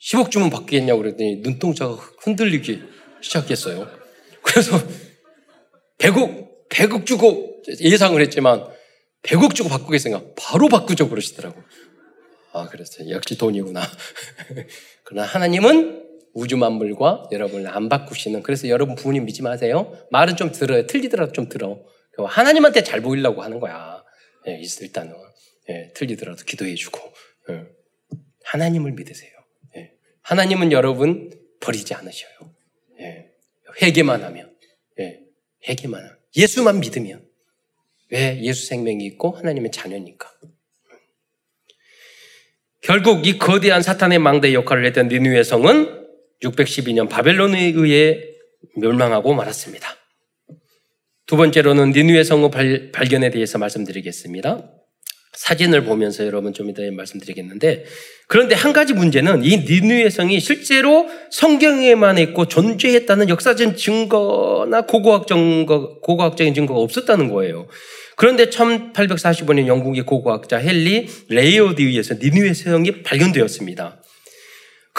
[0.00, 2.82] 10억 주면 바뀌겠냐고 그랬더니 눈동자가 흔들리기
[3.22, 3.88] 시작했어요.
[4.42, 4.76] 그래서
[5.98, 8.66] 100억, 100억 주고 예상을 했지만
[9.22, 10.32] 100억 주고 바꾸겠습니까?
[10.36, 11.62] 바로 바꾸죠 그러시더라고.
[12.52, 13.10] 아, 그랬어요.
[13.10, 13.80] 역시 돈이구나.
[15.04, 19.96] 그러나 하나님은 우주 만물과 여러분을 안 바꾸시는 그래서 여러분 부모님 믿지 마세요.
[20.10, 20.86] 말은 좀 들어요.
[20.86, 21.82] 틀리더라도 좀 들어.
[22.16, 24.02] 하나님한테 잘 보이려고 하는 거야.
[24.48, 25.14] 예, 일단은
[25.68, 26.98] 예, 틀리더라도 기도해주고
[27.50, 27.64] 예.
[28.44, 29.30] 하나님을 믿으세요.
[29.76, 29.92] 예.
[30.22, 32.32] 하나님은 여러분 버리지 않으셔요.
[33.00, 33.30] 예.
[33.80, 34.54] 회개만 하면
[34.98, 35.20] 예.
[35.68, 37.24] 회개만 하면 예수만 믿으면
[38.10, 40.30] 왜 예수 생명이 있고 하나님의 자녀니까.
[42.82, 46.01] 결국 이 거대한 사탄의 망대 역할을 했던 니누의 성은
[46.42, 48.20] 612년 바벨론에 의해
[48.76, 49.88] 멸망하고 말았습니다.
[51.26, 54.70] 두 번째로는 니누의 성의 발 견에 대해서 말씀드리겠습니다.
[55.34, 57.84] 사진을 보면서 여러분 좀 이따 말씀드리겠는데
[58.28, 66.00] 그런데 한 가지 문제는 이 니누의 성이 실제로 성경에만 있고 존재했다는 역사적 증거나 고고학 증거,
[66.00, 67.66] 고고학적인 증거가 없었다는 거예요.
[68.16, 74.01] 그런데 1845년 영국의 고고학자 헨리 레이어드에 의해서 니느웨 성이 발견되었습니다.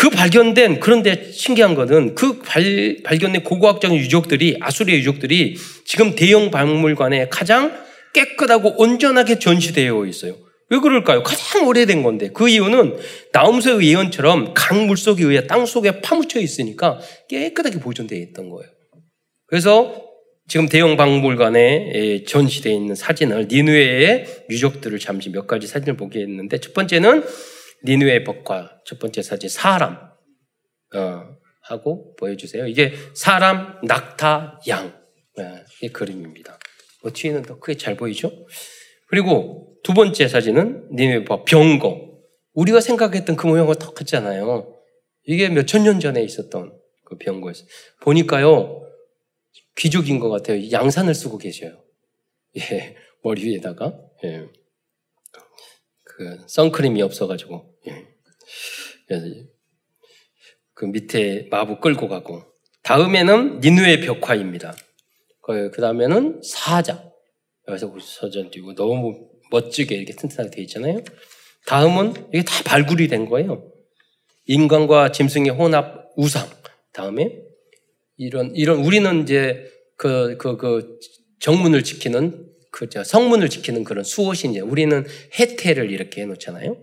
[0.04, 7.30] 그 발견된 그런데 신기한 것은 그 발, 발견된 고고학적인 유적들이 앗수르의 유적들이 지금 대형 박물관에
[7.30, 7.74] 가장
[8.14, 10.36] 깨끗하고 온전하게 전시되어 있어요.
[10.70, 11.24] 왜 그럴까요?
[11.24, 12.98] 가장 오래된 건데 그 이유는
[13.32, 18.70] 나훔서의 예언처럼 강 물속에 의해 땅 속에 파묻혀 있으니까 깨끗하게 보존되어 있던 거예요.
[19.48, 20.04] 그래서
[20.50, 27.24] 지금 대형 박물관에 전시되어 있는 사진을 니누에의 유적들을 잠시 몇 가지 사진을 보겠는데 첫 번째는
[27.86, 29.98] 니누의 법과 첫 번째 사진 사람
[30.96, 32.68] 어, 하고 보여주세요.
[32.68, 35.02] 이게 사람, 낙타, 양
[35.38, 36.58] 네, 이 그림입니다.
[37.02, 38.32] 뭐 뒤에는 더 크게 잘 보이죠?
[39.08, 42.14] 그리고 두 번째 사진은 니누의 법 병거.
[42.54, 44.78] 우리가 생각했던 그 모양과 똑같잖아요.
[45.26, 47.68] 이게 몇 천 년 전에 있었던 그 병거였어요.
[48.02, 48.82] 보니까요
[49.76, 50.72] 귀족인 것 같아요.
[50.72, 51.84] 양산을 쓰고 계셔요.
[52.58, 54.48] 예, 머리 위에다가 예.
[56.04, 58.08] 그 선크림이 없어가지고 예.
[60.74, 62.44] 그 밑에 마부 끌고 가고
[62.84, 64.76] 다음에는 니누의 벽화입니다.
[65.42, 67.12] 그, 그 다음에는 사자
[67.68, 71.04] 여기서 서전 띄고 너무 멋지게 이렇게 튼튼하게 되어 있잖아요.
[71.66, 73.72] 다음은 이게 다 발굴이 된 거예요.
[74.46, 76.50] 인간과 짐승의 혼합 우상.
[76.92, 77.40] 다음에
[78.18, 79.66] 이런 이런 우리는 이제
[79.96, 81.00] 그 그그 그, 그
[81.40, 85.06] 정문을 지키는 그 성문을 지키는 그런 수호신 우리는
[85.40, 86.76] 해태를 이렇게 해놓잖아요.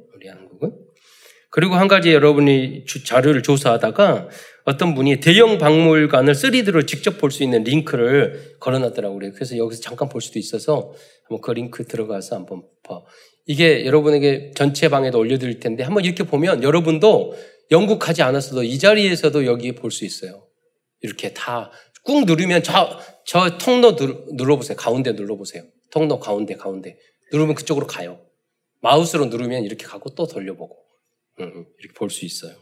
[1.51, 4.29] 그리고 한 가지 여러분이 자료를 조사하다가
[4.65, 9.33] 어떤 분이 대형 박물관을 3D로 직접 볼 수 있는 링크를 걸어놨더라고요.
[9.33, 10.93] 그래서 여기서 잠깐 볼 수도 있어서
[11.25, 13.01] 한번 그 링크 들어가서 한번 봐.
[13.47, 17.35] 이게 여러분에게 전체 방에도 올려드릴 텐데 한번 이렇게 보면 여러분도
[17.71, 20.47] 영국하지 않았어도 이 자리에서도 여기 볼수 있어요.
[21.03, 21.71] 이렇게 다
[22.03, 24.77] 꾹 누르면 저, 저 통로 눌러 보세요.
[24.77, 25.65] 가운데 눌러보세요.
[25.91, 26.97] 통로 가운데, 가운데.
[27.33, 28.21] 누르면 그쪽으로 가요.
[28.81, 30.77] 마우스로 누르면 이렇게 가고 또 돌려보고.
[31.41, 32.55] 음, 이렇게 볼 수 있어요.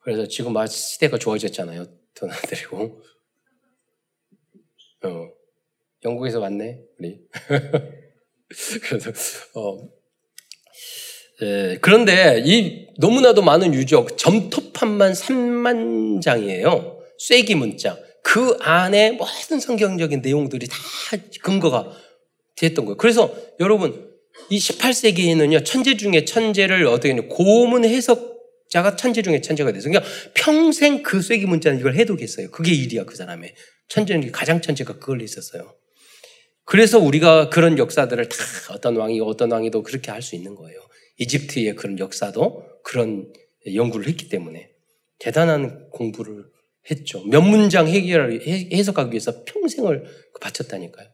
[0.00, 1.86] 그래서 지금 막 시대가 좋아졌잖아요.
[2.14, 3.02] 드나들이고.
[5.04, 5.28] 어,
[6.04, 7.20] 영국에서 왔네, 우리.
[8.82, 9.10] 그래서,
[9.58, 9.78] 어,
[11.42, 17.00] 예, 그런데 이 너무나도 많은 유적, 점토판만 3만 장이에요.
[17.18, 17.98] 쐐기 문자.
[18.22, 20.76] 그 안에 모든 성경적인 내용들이 다
[21.42, 21.90] 근거가
[22.56, 22.96] 됐던 거예요.
[22.96, 24.13] 그래서 여러분,
[24.50, 31.02] 이 18세기에는요, 천재 중에 천재를 어떻게 했냐, 고문 해석자가 천재 중에 천재가 돼서, 그러니까 평생
[31.02, 32.50] 그 쐐기 문자는 이걸 해두겠어요.
[32.50, 33.54] 그게 일이야, 그 사람의.
[33.88, 35.74] 천재는 가장 천재가 그걸 했었어요.
[36.64, 38.36] 그래서 우리가 그런 역사들을 다
[38.70, 40.80] 어떤 왕이 어떤 왕이도 그렇게 할 수 있는 거예요.
[41.18, 43.32] 이집트의 그런 역사도 그런
[43.72, 44.70] 연구를 했기 때문에
[45.18, 46.44] 대단한 공부를
[46.90, 47.22] 했죠.
[47.26, 50.04] 몇 문장 해결, 해석하기 위해서 평생을
[50.40, 51.08] 바쳤다니까요.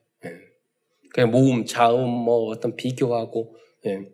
[1.11, 1.15] 예.
[1.15, 3.57] 그냥 모음, 자음, 뭐 어떤 비교하고,
[3.87, 4.09] 예.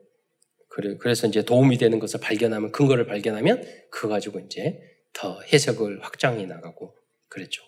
[0.68, 4.78] 그래, 그래서 이제 도움이 되는 것을 발견하면, 근거를 발견하면, 그거 가지고 이제
[5.12, 6.94] 더 해석을 확장해 나가고
[7.28, 7.62] 그랬죠.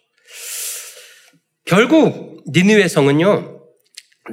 [1.64, 3.62] 결국, 니느웨 성은요,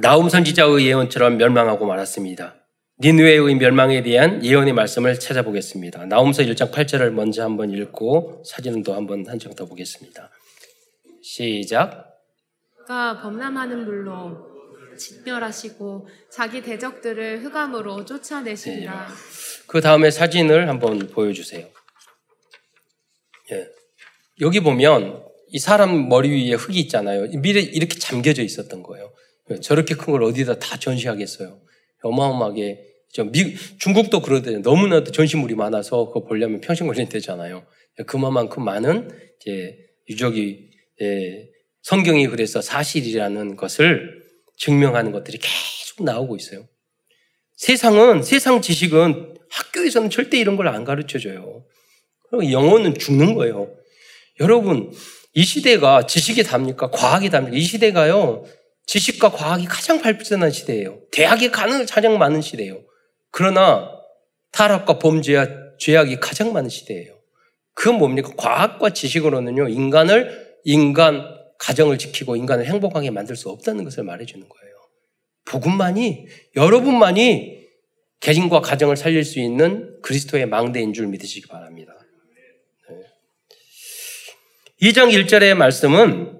[0.00, 2.56] 나움 선지자의 예언처럼 멸망하고 말았습니다.
[2.98, 6.06] 니누웨의 멸망에 대한 예언의 말씀을 찾아보겠습니다.
[6.06, 10.30] 나움서 1장 8절을 먼저 한번 읽고 사진도 한번 한장 더 보겠습니다.
[11.22, 12.06] 시작.
[12.86, 14.55] 가 범람하는 물로
[14.96, 19.08] 진멸하시고 자기 대적들을 흑암으로 쫓아내시리라.
[19.66, 21.68] 그 다음에 사진을 한번 보여주세요.
[23.52, 23.66] 예.
[24.40, 27.28] 여기 보면 이 사람 머리 위에 흙이 있잖아요.
[27.40, 29.12] 미래 이렇게 잠겨져 있었던 거예요.
[29.50, 31.60] 예, 저렇게 큰 걸 어디다 다 전시하겠어요.
[32.02, 34.58] 어마어마하게 저 미, 중국도 그러대요.
[34.60, 37.64] 너무나도 전시물이 많아서 그거 보려면 평생 걸린대잖아요.
[38.00, 39.08] 예, 그만큼 많은
[39.40, 39.78] 이제
[40.10, 40.70] 유적이
[41.02, 41.48] 예,
[41.82, 44.25] 성경이 그래서 사실이라는 것을
[44.56, 46.66] 증명하는 것들이 계속 나오고 있어요.
[47.56, 51.64] 세상은 세상 지식은 학교에서는 절대 이런 걸 안 가르쳐 줘요.
[52.32, 53.70] 영어는 죽는 거예요.
[54.40, 54.92] 여러분,
[55.32, 56.90] 이 시대가 지식이 답니까?
[56.90, 57.56] 과학이 답니까?
[57.56, 58.44] 이 시대가요,
[58.86, 61.00] 지식과 과학이 가장 발전한 시대예요.
[61.12, 62.82] 대학이 가능 가장 많은 시대예요.
[63.30, 63.90] 그러나
[64.52, 65.46] 타락과 범죄와
[65.78, 67.14] 죄악이 가장 많은 시대예요.
[67.74, 68.32] 그건 뭡니까?
[68.36, 74.74] 과학과 지식으로는요, 인간을, 인간, 가정을 지키고 인간을 행복하게 만들 수 없다는 것을 말해주는 거예요.
[75.44, 76.26] 복음만이,
[76.56, 77.66] 여러분만이
[78.20, 81.92] 개인과 가정을 살릴 수 있는 그리스도의 망대인 줄 믿으시기 바랍니다.
[84.82, 86.36] 2장 1절의 말씀은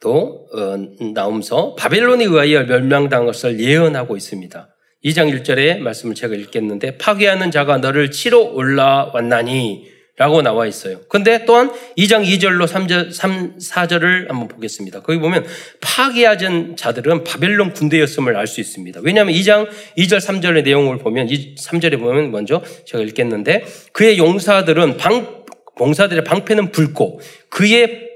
[0.00, 0.76] 또 어,
[1.14, 4.68] 나오면서 바벨론에 의하여 멸망당한 것을 예언하고 있습니다.
[5.04, 11.00] 2장 1절의 말씀을 제가 읽겠는데 파괴하는 자가 너를 치러 올라왔나니 라고 나와 있어요.
[11.08, 15.00] 근데 또한 2장 2절로 3절, 3, 4절을 한번 보겠습니다.
[15.00, 15.44] 거기 보면
[15.80, 19.00] 파괴하던 자들은 바벨론 군대였음을 알 수 있습니다.
[19.02, 25.44] 왜냐하면 2장 2절 3절의 내용을 보면 3절에 보면 먼저 제가 읽겠는데 그의 용사들은 방,
[25.76, 28.08] 봉사들의 방패는 붉고 그의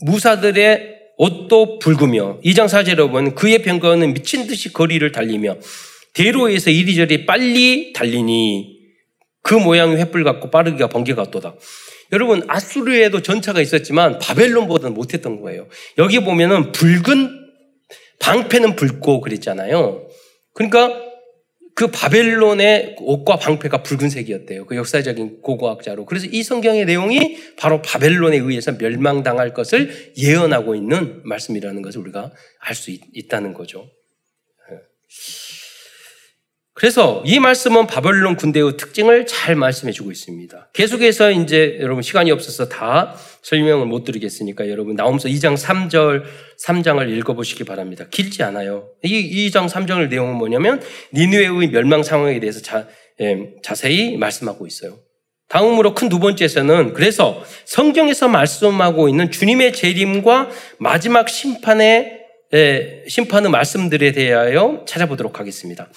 [0.00, 5.56] 무사들의 옷도 붉으며 2장 4절에 보면 그의 병거는 미친 듯이 거리를 달리며
[6.14, 8.77] 대로에서 이리저리 빨리 달리니
[9.42, 11.54] 그 모양이 횃불 같고 빠르기가 번개 같도다.
[12.12, 15.68] 여러분 아수르에도 전차가 있었지만 바벨론보다는 못했던 거예요.
[15.98, 17.46] 여기 보면은 붉은
[18.20, 20.08] 방패는 붉고 그랬잖아요.
[20.54, 21.08] 그러니까
[21.78, 24.66] 그 바벨론의 옷과 방패가 붉은색이었대요.
[24.66, 26.06] 그 역사적인 고고학자로.
[26.06, 32.74] 그래서 이 성경의 내용이 바로 바벨론에 의해서 멸망당할 것을 예언하고 있는 말씀이라는 것을 우리가 알
[32.74, 33.88] 수 있다는 거죠.
[36.78, 40.70] 그래서 이 말씀은 바벨론 군대의 특징을 잘 말씀해 주고 있습니다.
[40.72, 46.22] 계속해서 이제 여러분 시간이 없어서 다 설명을 못 드리겠으니까 여러분 나오면서 2장 3절,
[46.64, 48.06] 3장을 읽어 보시기 바랍니다.
[48.08, 48.90] 길지 않아요.
[49.02, 50.80] 이 2장 3장의 내용은 뭐냐면
[51.12, 52.86] 니누웨의 멸망 상황에 대해서 자,
[53.20, 55.00] 예, 자세히 말씀하고 있어요.
[55.48, 62.18] 다음으로 큰 두 번째에서는 그래서 성경에서 말씀하고 있는 주님의 재림과 마지막 심판의
[62.54, 65.88] 예, 심판의 말씀들에 대하여 찾아보도록 하겠습니다.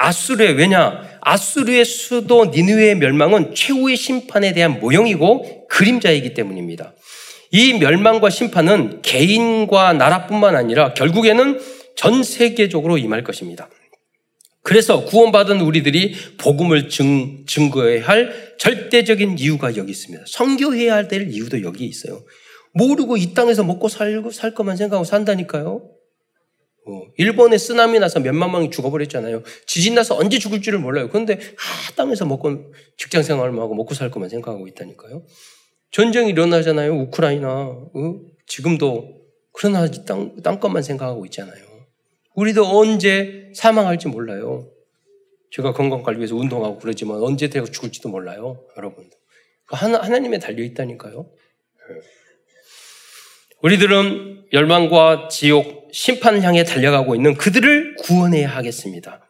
[0.00, 1.02] 아수르의 왜냐?
[1.20, 6.94] 아수르의 수도 니누의 멸망은 최후의 심판에 대한 모형이고 그림자이기 때문입니다.
[7.52, 11.60] 이 멸망과 심판은 개인과 나라뿐만 아니라 결국에는
[11.96, 13.68] 전 세계적으로 임할 것입니다.
[14.62, 20.24] 그래서 구원받은 우리들이 복음을 증, 증거해야 할 절대적인 이유가 여기 있습니다.
[20.26, 22.24] 성교해야 될 이유도 여기 있어요.
[22.72, 25.89] 모르고 이 땅에서 먹고 살고 살 것만 생각하고 산다니까요.
[26.86, 29.42] 어, 일본에 쓰나미 나서 몇만 명이 죽어버렸잖아요.
[29.66, 31.08] 지진 나서 언제 죽을지를 몰라요.
[31.08, 35.24] 그런데 아, 땅에서 먹고 직장 생활만 하고 먹고 살 것만 생각하고 있다니까요.
[35.90, 36.92] 전쟁이 일어나잖아요.
[36.92, 37.48] 우크라이나.
[37.48, 38.20] 어?
[38.46, 39.20] 지금도
[39.52, 41.64] 그러나 땅, 땅 것만 생각하고 있잖아요.
[42.34, 44.70] 우리도 언제 사망할지 몰라요.
[45.50, 48.64] 제가 건강 관리 위해서 운동하고 그러지만 언제 되고 죽을지도 몰라요.
[48.76, 49.10] 여러분.
[49.66, 51.26] 하나, 하나님에 달려 있다니까요.
[51.88, 52.00] 네.
[53.62, 59.20] 우리들은 열망과 지옥, 심판을 향해 달려가고 있는 그들을 구원해야 하겠습니다.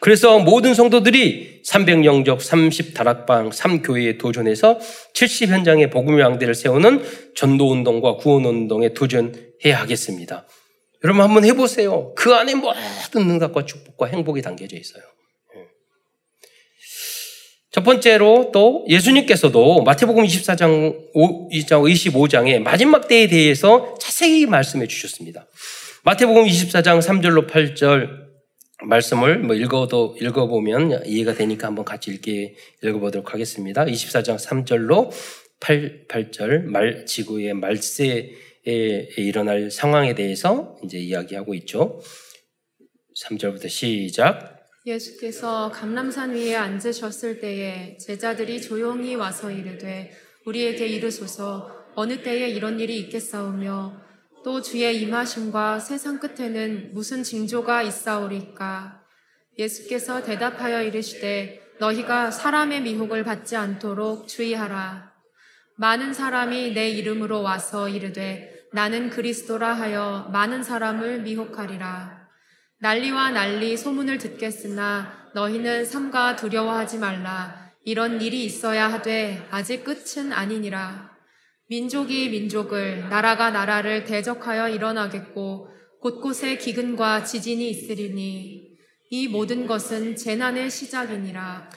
[0.00, 4.78] 그래서 모든 성도들이 300영적 30다락방 3교회에 도전해서
[5.14, 7.02] 70현장의 복음의 왕대를 세우는
[7.34, 10.46] 전도운동과 구원운동에 도전해야 하겠습니다.
[11.04, 12.12] 여러분 한번 해보세요.
[12.14, 15.02] 그 안에 모든 능력과 축복과 행복이 담겨져 있어요.
[17.70, 25.46] 첫 번째로 또 예수님께서도 마태복음 24장 25장의 마지막 때에 대해서 자세히 말씀해 주셨습니다.
[26.06, 28.28] 마태복음 24장 3절로 8절
[28.84, 32.54] 말씀을 뭐 읽어도 읽어보면 이해가 되니까 한번 같이 읽게
[32.84, 33.84] 읽어보도록 하겠습니다.
[33.84, 35.10] 24장 3절로
[35.58, 38.30] 8, 8절 말 지구의 말세에
[39.16, 42.00] 일어날 상황에 대해서 이제 이야기하고 있죠.
[43.24, 44.64] 3절부터 시작.
[44.86, 50.12] 예수께서 감람산 위에 앉으셨을 때에 제자들이 조용히 와서 이르되
[50.44, 54.05] 우리에게 이르소서 어느 때에 이런 일이 있겠사오며
[54.46, 59.02] 또 주의 임하심과 세상 끝에는 무슨 징조가 있사오리까
[59.58, 65.12] 예수께서 대답하여 이르시되 너희가 사람의 미혹을 받지 않도록 주의하라
[65.74, 72.28] 많은 사람이 내 이름으로 와서 이르되 나는 그리스도라 하여 많은 사람을 미혹하리라
[72.78, 77.72] 난리와 난리 소문을 듣겠으나 너희는 삼가 두려워하지 말라.
[77.84, 81.15] 이런 일이 있어야 하되 아직 끝은 아니니라.
[81.68, 85.68] 민족이 민족을, 나라가 나라를 대적하여 일어나겠고
[86.00, 88.76] 곳곳에 기근과 지진이 있으리니
[89.10, 91.68] 이 모든 것은 재난의 시작이니라.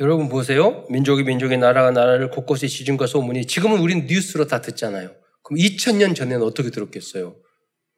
[0.00, 0.86] 여러분 보세요.
[0.90, 5.14] 민족이 민족의 나라가 나라를 곳곳에 지진과 소문이 지금은 우리는 뉴스로 다 듣잖아요.
[5.42, 7.36] 그럼 2000년 전에는 어떻게 들었겠어요?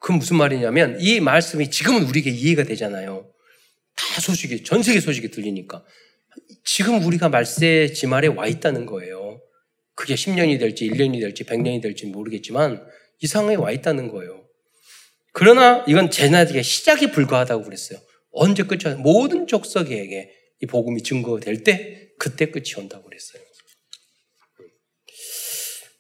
[0.01, 3.31] 그건 무슨 말이냐면 이 말씀이 지금은 우리에게 이해가 되잖아요.
[3.95, 5.85] 다 소식이 전 세계 소식이 들리니까
[6.65, 9.26] 지금 우리가 말세 지말에 와 있다는 거예요.
[9.97, 12.87] 그게 10년이 될지 1년이 될지 100년이 될지 모르겠지만
[13.21, 14.45] 이 상황에 와 있다는 거예요.
[15.33, 17.99] 그러나 이건 제나디의 시작에 불과하다고 그랬어요.
[18.31, 20.31] 언제 끝이 모든 족속에게
[20.63, 23.43] 이 복음이 증거될 때 그때 끝이 온다고 그랬어요.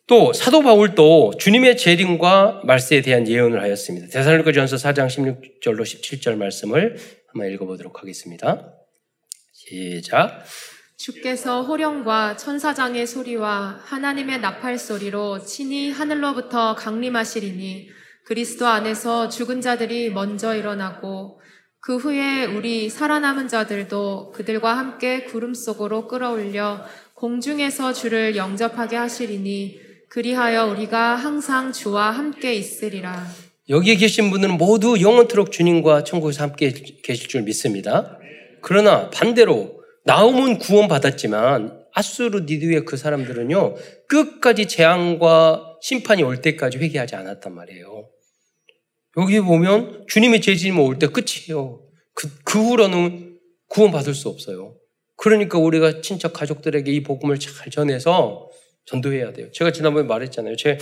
[0.07, 4.07] 또 사도 바울도 주님의 재림과 말세에 대한 예언을 하였습니다.
[4.09, 6.97] 대살로니가전서 4장 16절로 17절 말씀을
[7.33, 8.73] 한번 읽어보도록 하겠습니다.
[9.53, 10.45] 시작.
[10.97, 17.89] 주께서 호령과 천사장의 소리와 하나님의 나팔 소리로 친히 하늘로부터 강림하시리니
[18.25, 21.41] 그리스도 안에서 죽은 자들이 먼저 일어나고
[21.81, 26.85] 그 후에 우리 살아남은 자들도 그들과 함께 구름 속으로 끌어올려
[27.15, 33.25] 공중에서 주를 영접하게 하시리니 그리하여 우리가 항상 주와 함께 있으리라.
[33.69, 36.71] 여기에 계신 분들은 모두 영원토록 주님과 천국에서 함께
[37.03, 38.19] 계실 줄 믿습니다.
[38.63, 39.77] 그러나 반대로
[40.07, 43.75] 나움은 구원받았지만 아수르 니드의 그 사람들은요
[44.09, 48.09] 끝까지 재앙과 심판이 올 때까지 회개하지 않았단 말이에요.
[49.19, 51.83] 여기 보면 주님의 재림이 올 때 끝이에요.
[52.15, 53.39] 그, 그 후로는
[53.69, 54.77] 구원받을 수 없어요.
[55.17, 58.49] 그러니까 우리가 친척 가족들에게 이 복음을 잘 전해서
[58.85, 59.51] 전도해야 돼요.
[59.53, 60.57] 제가 지난번에 말했잖아요.
[60.57, 60.79] 제,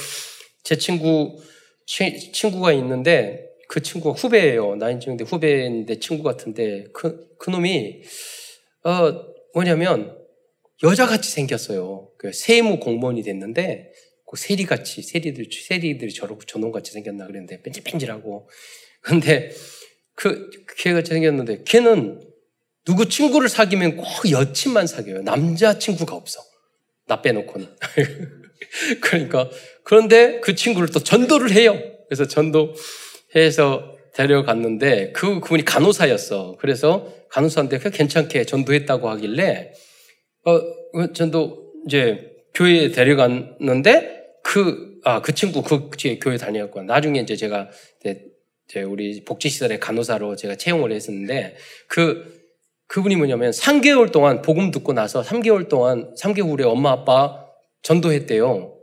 [0.65, 1.41] 제 친구,
[1.87, 4.77] 치, 친구가 있는데 그 친구가 후배예요.
[4.77, 8.03] 나인 중인데 후배인데 친구 같은데 그, 그 놈이,
[8.85, 9.25] 어,
[9.55, 10.17] 뭐냐면
[10.83, 12.11] 여자같이 생겼어요.
[12.19, 13.91] 그 세무 공무원이 됐는데
[14.27, 18.49] 그 세리같이, 세리들, 세리들이 저러, 저놈같이 생겼나 그랬는데 뺀질뺀질하고.
[19.01, 19.51] 근데
[20.15, 22.21] 그, 걔같이 생겼는데 걔는
[22.85, 25.23] 누구 친구를 사귀면 꼭 여친만 사귀어요.
[25.23, 26.41] 남자 친구가 없어.
[27.07, 27.67] 나 빼놓고는.
[29.01, 29.51] 그러니까
[29.85, 31.79] 그런데 그 친구를 또 전도를 해요.
[32.09, 36.57] 그래서 전도해서 데려갔는데 그 그분이 간호사였어.
[36.61, 39.73] 그래서 간호사인데 그 괜찮게 전도했다고 하길래
[40.45, 47.69] 어그 전도 이제 교회에 데려갔는데 그 아, 그 친구 그 교회 다녔고 나중에 이제 제가
[48.01, 51.57] 이제 우리 복지시설의 간호사로 제가 채용을 했었는데
[51.89, 52.45] 그
[52.87, 57.45] 그분이 뭐냐면 3개월 동안 복음 듣고 나서 3개월 동안 3개월 후에 엄마 아빠
[57.83, 58.77] 전도했대요.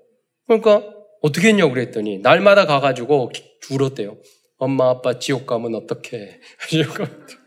[0.45, 0.83] 그러니까
[1.21, 3.31] 어떻게 했냐고 그랬더니 날마다 가가지고
[3.71, 4.17] 울었대요.
[4.57, 6.39] 엄마 아빠 지옥 가면 어떡해.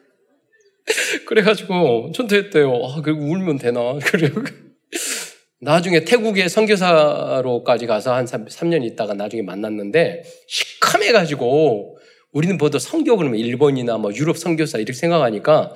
[0.85, 2.71] 지옥 가면 그래가지고 전도했대요.
[2.71, 3.99] 아, 그리고 울면 되나.
[4.05, 4.31] 그래
[5.61, 11.99] 나중에 태국에 선교사로까지 가서 한 3, 3년 있다가 나중에 만났는데 시커매가지고
[12.33, 15.73] 우리는 보통 선교 그러면 일본이나 뭐 유럽 선교사 이렇게 생각하니까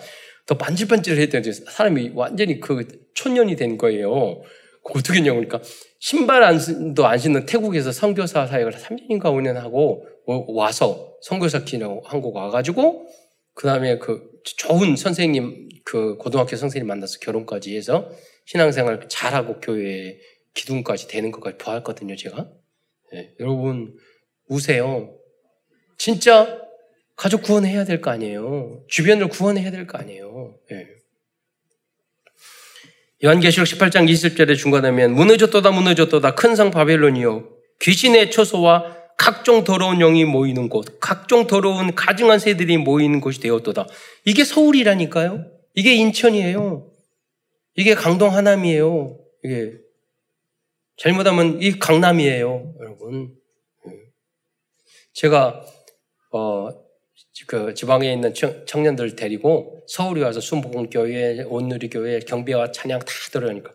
[0.47, 4.43] 더 반질반질했더니 사람이 완전히 그 촌년이 된 거예요.
[4.83, 5.61] 어떻게 했냐고 그러니까
[6.01, 13.07] 신발 안도 안 신는 태국에서 선교사 사역을 3년인가 5년 하고 와서 선교사 키라고 한국 와가지고
[13.59, 18.09] 그 다음에 그 좋은 선생님 그 고등학교 선생님 만나서 결혼까지 해서
[18.47, 20.21] 신앙생활 잘하고 교회에
[20.55, 22.49] 기둥까지 되는 것까지 보았거든요 제가
[23.13, 23.97] 네, 여러분
[24.47, 25.13] 우세요
[25.97, 26.61] 진짜
[27.17, 28.85] 가족 구원해야 될 거 아니에요.
[28.87, 30.55] 주변을 구원해야 될 거 아니에요.
[30.71, 30.87] 네.
[33.25, 37.51] 요한계시록 18장 20절에 중간하면 무너졌도다 무너졌도다 큰 성 바벨론이요
[37.81, 43.87] 귀신의 처소와 각종 더러운 영이 모이는 곳, 각종 더러운 가증한 새들이 모이는 곳이 되었도다.
[44.25, 45.45] 이게 서울이라니까요.
[45.75, 46.91] 이게 인천이에요.
[47.75, 49.19] 이게 강동 하남이에요.
[49.45, 49.75] 이게
[50.97, 53.35] 잘못하면 이 강남이에요, 여러분.
[53.87, 53.93] 네.
[55.13, 55.65] 제가
[56.33, 56.69] 어,
[57.47, 58.33] 그 지방에 있는
[58.67, 63.73] 청년들 데리고 서울에 와서 순복음교회, 온누리교회, 경배와 찬양 다 들으니까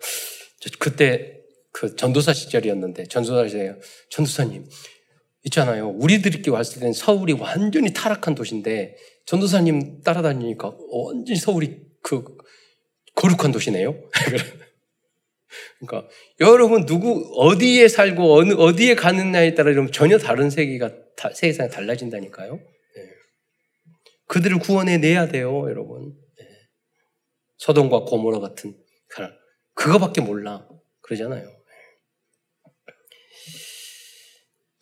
[0.80, 1.40] 그때
[1.72, 4.66] 그 전도사 시절이었는데 전도사 시절 전도사님
[5.46, 5.90] 있잖아요.
[5.90, 12.24] 우리들끼리 왔을 때는 서울이 완전히 타락한 도시인데 전도사님 따라다니니까 완전히 서울이 그
[13.16, 13.96] 거룩한 도시네요.
[15.80, 20.92] 그러니까 여러분 누구 어디에 살고 어느 어디에 가느냐에 따라 좀 전혀 다른 세계가
[21.34, 22.60] 세상이 달라진다니까요.
[24.28, 26.16] 그들을 구원해 내야 돼요, 여러분.
[26.40, 26.46] 네.
[27.58, 28.76] 서동과 고모라 같은
[29.14, 29.32] 사람.
[29.76, 30.68] 그거밖에 몰라.
[31.02, 31.48] 그러잖아요.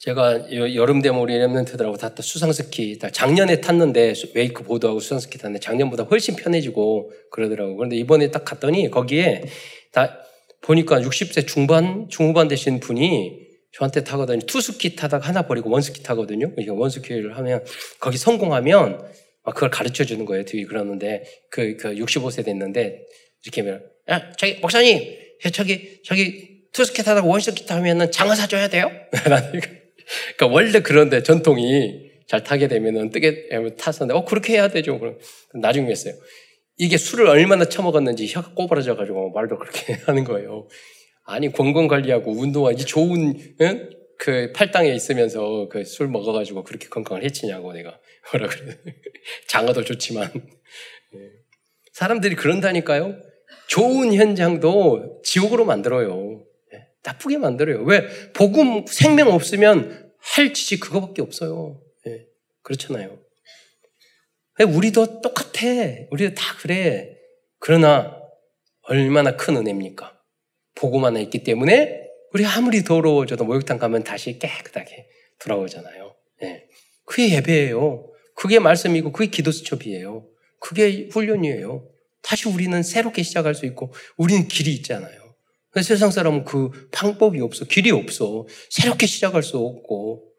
[0.02, 6.36] 제가 여름 되면 우리 랩런트들하고 다 수상스키, 작년에 탔는데 웨이크 보드하고 수상스키 탔는데 작년보다 훨씬
[6.36, 7.76] 편해지고 그러더라고요.
[7.76, 9.44] 그런데 이번에 딱 갔더니 거기에
[9.92, 10.18] 다
[10.62, 13.42] 보니까 60세 중반, 중후반 되신 분이
[13.74, 14.40] 저한테 타거든요.
[14.40, 16.50] 투스키 타다가 하나 버리고 원스키 타거든요.
[16.50, 17.64] 그러니까 원스키를 하면
[18.00, 19.06] 거기 성공하면
[19.44, 20.46] 그걸 가르쳐 주는 거예요.
[20.46, 23.06] 뒤에 그러는데 그, 그 65세 됐는데
[23.46, 25.16] 이렇게 하면 야, 저기 목사님,
[25.54, 28.90] 저기 저기 투스키 타다가 원스키 타면은 장어 사줘야 돼요?
[30.36, 35.00] 그러니까 원래 그런데 전통이 잘 타게 되면은 뜨게 타서는데 어 그렇게 해야 되죠.
[35.00, 35.18] 그럼
[35.54, 36.14] 나중에 했어요.
[36.78, 40.68] 이게 술을 얼마나 처먹었는지 혀가 꼬부라져 가지고 말도 그렇게 하는 거예요.
[41.26, 43.90] 아니 건강 관리하고 운동하기 좋은 응?
[44.18, 48.00] 그 팔당에 있으면서 그 술 먹어가지고 그렇게 건강을 해치냐고 내가
[48.32, 48.78] 뭐라 그래
[49.48, 51.20] 장어도 좋지만 네.
[51.94, 53.16] 사람들이 그런다니까요.
[53.68, 56.31] 좋은 현장도 지옥으로 만들어요.
[57.04, 57.10] 네.
[57.10, 57.84] 나쁘게 만들어요.
[57.84, 61.82] 왜 복음 생명 없으면 할 짓이 그거밖에 없어요.
[62.06, 62.26] 네.
[62.64, 63.20] 그렇잖아요.
[64.60, 65.68] 우리도 똑같아.
[66.12, 67.18] 우리도 다 그래.
[67.60, 68.16] 그러나
[68.84, 70.20] 얼마나 큰 은혜입니까?
[70.76, 75.08] 복음 하나 있기 때문에 우리 아무리 더러워져도 목욕탕 가면 다시 깨끗하게
[75.40, 76.16] 돌아오잖아요.
[76.42, 76.68] 네.
[77.06, 78.12] 그게 예배예요.
[78.36, 80.28] 그게 말씀이고 그게 기도 수첩이에요.
[80.60, 81.88] 그게 훈련이에요.
[82.22, 85.21] 다시 우리는 새롭게 시작할 수 있고 우리는 길이 있잖아요.
[85.82, 87.66] 세상 사람은 그 방법이 없어.
[87.66, 88.46] 길이 없어.
[88.70, 90.34] 새롭게 시작할 수 없고.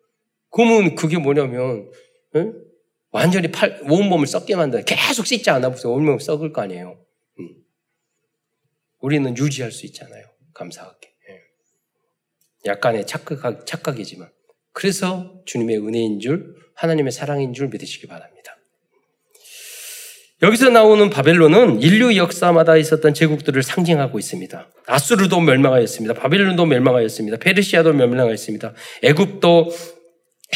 [0.51, 1.91] 그러면 그게 뭐냐면
[2.37, 2.55] 응?
[3.11, 4.83] 완전히 팔, 온몸을 썩게 만들어.
[4.85, 5.93] 계속 씻지 않아 보세요.
[5.93, 6.99] 온몸을 썩을 거 아니에요.
[7.39, 7.49] 음.
[9.01, 10.25] 우리는 유지할 수 있잖아요.
[10.55, 11.09] 감사하게.
[11.29, 12.71] 예.
[12.71, 14.31] 약간의 착각, 착각이지만.
[14.73, 18.42] 그래서 주님의 은혜인 줄, 하나님의 사랑인 줄 믿으시기 바랍니다.
[20.43, 24.69] 여기서 나오는 바벨론은 인류 역사마다 있었던 제국들을 상징하고 있습니다.
[24.89, 26.15] 아수르도 멸망하였습니다.
[26.15, 27.37] 바벨론도 멸망하였습니다.
[27.37, 28.73] 페르시아도 멸망하였습니다.
[29.05, 29.71] 애굽도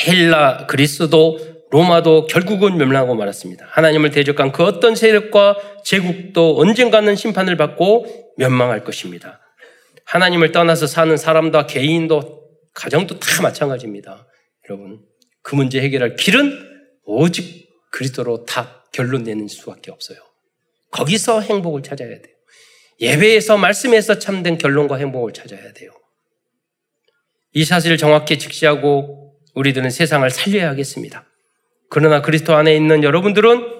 [0.07, 1.39] 헬라, 그리스도
[1.71, 3.67] 로마도 결국은 멸망하고 말았습니다.
[3.71, 9.41] 하나님을 대적한 그 어떤 세력과 제국도 언젠가는 심판을 받고 멸망할 것입니다.
[10.05, 12.43] 하나님을 떠나서 사는 사람도 개인도
[12.75, 14.27] 가정도 다 마찬가지입니다.
[14.69, 15.01] 여러분
[15.43, 16.59] 그 문제 해결할 길은
[17.05, 20.17] 오직 그리스도로 다 결론 내는 수밖에 없어요.
[20.91, 22.35] 거기서 행복을 찾아야 돼요.
[22.99, 25.91] 예배에서 말씀에서 참된 결론과 행복을 찾아야 돼요.
[27.53, 31.27] 이 사실을 정확히 직시하고 우리들은 세상을 살려야 하겠습니다.
[31.91, 33.77] 그러나 그리스도 안에 있는 여러분들은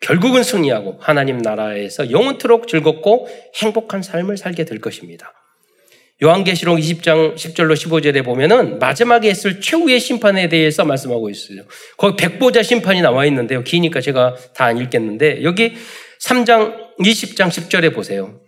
[0.00, 5.32] 결국은 승리하고 하나님 나라에서 영원토록 즐겁고 행복한 삶을 살게 될 것입니다.
[6.22, 11.62] 요한계시록 20장 10절로 15절에 보면은 마지막에 있을 최후의 심판에 대해서 말씀하고 있어요.
[11.96, 13.62] 거기 백보자 심판이 나와 있는데요.
[13.62, 15.74] 기니까 제가 다 안 읽겠는데 여기
[16.20, 18.40] 3장 20장 10절에 보세요.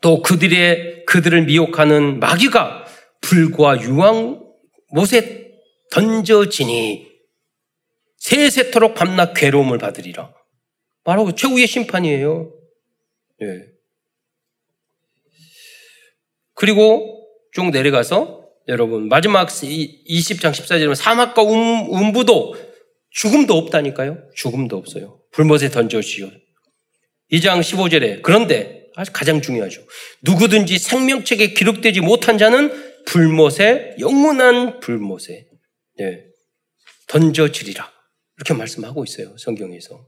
[0.00, 2.86] 또 그들의 그들을 미혹하는 마귀가
[3.20, 4.42] 불과 유황
[4.90, 5.52] 못에
[5.92, 7.06] 던져지니
[8.18, 10.32] 세세토록 밤낮 괴로움을 받으리라.
[11.04, 12.52] 바로 최후의 심판이에요.
[13.42, 13.75] 예.
[16.56, 22.56] 그리고 쭉 내려가서 여러분 마지막 20장 14절에 사막과 음, 음부도
[23.10, 24.18] 죽음도 없다니까요.
[24.34, 25.20] 죽음도 없어요.
[25.32, 26.30] 불못에 던져지요.
[27.32, 29.82] 2장 15절에 그런데 가장 중요하죠.
[30.22, 32.72] 누구든지 생명책에 기록되지 못한 자는
[33.04, 35.46] 불못에 영원한 불못에
[35.98, 36.24] 네,
[37.08, 37.90] 던져지리라.
[38.36, 39.36] 이렇게 말씀하고 있어요.
[39.38, 40.06] 성경에서.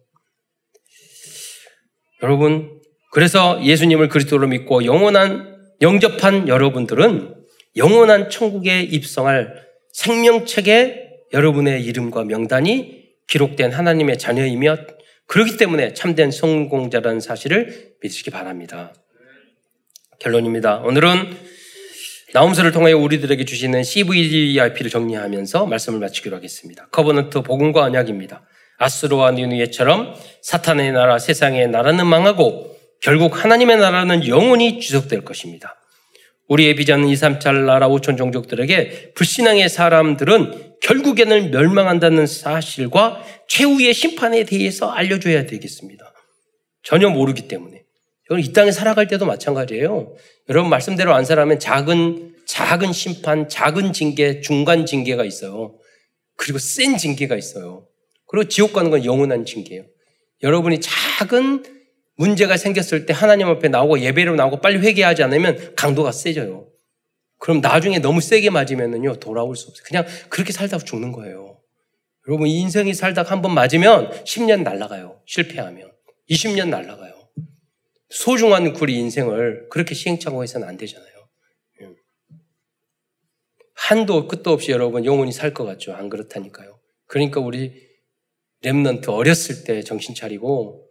[2.22, 2.80] 여러분,
[3.12, 7.34] 그래서 예수님을 그리스도로 믿고 영원한 영접한 여러분들은
[7.76, 14.76] 영원한 천국에 입성할 생명책에 여러분의 이름과 명단이 기록된 하나님의 자녀이며
[15.26, 18.94] 그렇기 때문에 참된 성공자라는 사실을 믿으시기 바랍니다.
[20.18, 20.78] 결론입니다.
[20.78, 21.36] 오늘은
[22.34, 26.88] 나훔서를 통해 우리들에게 주시는 CVDIP를 정리하면서 말씀을 마치기로 하겠습니다.
[26.90, 28.42] Covenant 복음과 언약입니다.
[28.78, 35.76] 앗수르와 니느웨처럼 사탄의 나라, 세상의 나라는 망하고 결국 하나님의 나라는 영원히 지속될 것입니다.
[36.48, 45.46] 우리의 비전은 237 나라 5천 종족들에게 불신앙의 사람들은 결국에는 멸망한다는 사실과 최후의 심판에 대해서 알려줘야
[45.46, 46.12] 되겠습니다.
[46.82, 47.84] 전혀 모르기 때문에.
[48.38, 50.14] 이 땅에 살아갈 때도 마찬가지예요.
[50.48, 55.76] 여러분 말씀대로 안 살아면 작은 작은 심판, 작은 징계, 중간 징계가 있어요.
[56.36, 57.86] 그리고 센 징계가 있어요.
[58.26, 59.84] 그리고 지옥 가는 건 영원한 징계예요.
[60.42, 61.77] 여러분이 작은
[62.18, 66.68] 문제가 생겼을 때 하나님 앞에 나오고 예배로 나오고 빨리 회개하지 않으면 강도가 세져요.
[67.38, 69.84] 그럼 나중에 너무 세게 맞으면요 돌아올 수 없어요.
[69.86, 71.60] 그냥 그렇게 살다가 죽는 거예요.
[72.26, 75.22] 여러분 인생이 살다가 한 번 맞으면 10년 날라가요.
[75.26, 75.92] 실패하면
[76.28, 77.14] 20년 날라가요.
[78.10, 81.28] 소중한 우리 인생을 그렇게 시행착오 해서는 안 되잖아요.
[81.82, 81.88] 예.
[83.74, 85.92] 한도 끝도 없이 여러분 영혼이 살 것 같죠?
[85.94, 86.80] 안 그렇다니까요.
[87.06, 87.86] 그러니까 우리
[88.64, 90.87] 랩런트 어렸을 때 정신 차리고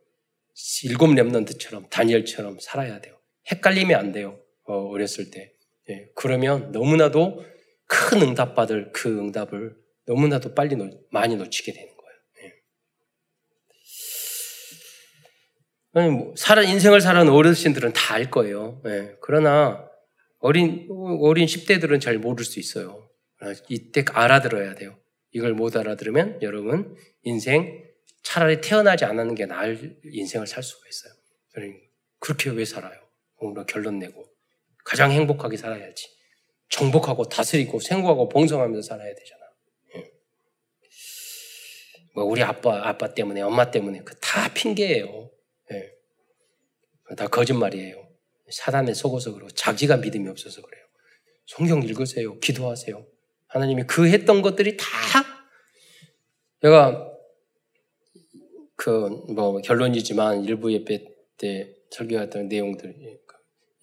[0.83, 3.17] 일곱 랩런트처럼 다니엘처럼 살아야 돼요.
[3.51, 4.39] 헷갈리면 안 돼요.
[4.65, 5.53] 어, 렸을 때.
[5.89, 7.43] 예, 그러면 너무나도
[7.87, 12.19] 큰 응답 받을 그 응답을 너무나도 빨리 놓, 많이 놓치게 되는 거예요.
[12.43, 12.53] 예.
[15.93, 18.81] 아니, 뭐, 살아, 인생을 살아온 어르신들은 다 알 거예요.
[18.87, 19.87] 예, 그러나
[20.39, 20.87] 어린,
[21.21, 23.09] 어린 10대들은 잘 모를 수 있어요.
[23.69, 24.97] 이때 알아들어야 돼요.
[25.31, 27.83] 이걸 못 알아들으면 여러분 인생
[28.27, 31.13] 차라리 태어나지 않았는 게 나을 인생을 살 수가 있어요.
[31.53, 31.79] 그러니까
[32.19, 32.99] 그렇게 왜 살아요?
[33.37, 34.25] 오늘 결론 내고
[34.83, 36.09] 가장 행복하게 살아야지.
[36.67, 39.41] 정복하고 다스리고 생고하고 봉성하면서 살아야 되잖아.
[39.95, 40.11] 예.
[42.15, 45.31] 뭐 우리 아빠 아빠 때문에 엄마 때문에 그 다 핑계예요.
[45.71, 45.95] 예.
[47.15, 48.09] 다 거짓말이에요.
[48.49, 50.83] 사단에 속어서 그러고 자기가 믿음이 없어서 그래요.
[51.45, 52.37] 성경 읽으세요.
[52.41, 53.07] 기도하세요.
[53.47, 54.85] 하나님이 그 했던 것들이 다
[56.61, 57.06] 제가
[58.77, 61.03] 그 뭐 결론이지만 일부 예배
[61.37, 62.95] 때 설교했던 내용들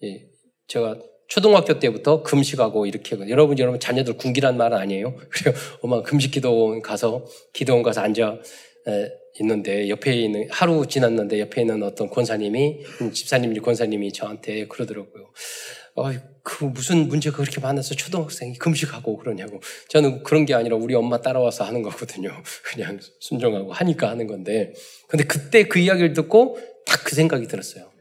[0.03, 0.27] 예,
[0.67, 5.15] 제가 초등학교 때부터 금식하고 이렇게 여러분 여러분 자녀들 군기란 말은 아니에요.
[5.29, 5.55] 그래요.
[5.81, 8.39] 엄마 금식 기도원 가서 기도원 가서 앉아
[8.87, 15.31] 에, 있는데 옆에 있는 하루 지났는데 옆에 있는 어떤 권사님이 집사님이 권사님이 저한테 그러더라고요.
[15.95, 16.11] 어,
[16.45, 19.59] 그 무슨 문제가 그렇게 많아서 초등학생이 금식하고 그러냐고.
[19.89, 22.31] 저는 그런 게 아니라 우리 엄마 따라와서 하는 거거든요.
[22.63, 24.73] 그냥 순종하고 하니까 하는 건데.
[25.09, 27.91] 근데 그때 그 이야기를 듣고 딱 그 생각이 들었어요.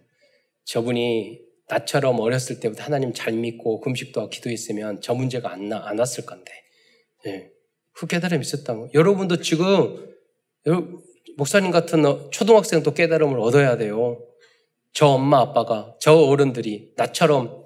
[0.65, 6.27] 저분이 나처럼 어렸을 때부터 하나님 잘 믿고 금식도 기도했으면 저 문제가 안, 나, 안 왔을
[6.27, 6.53] 건데.
[7.27, 7.51] 예.
[7.93, 8.91] 그 깨달음이 있었다고.
[8.93, 10.13] 여러분도 지금,
[11.37, 14.21] 목사님 같은 초등학생도 깨달음을 얻어야 돼요.
[14.93, 17.64] 저 엄마 아빠가, 저 어른들이 나처럼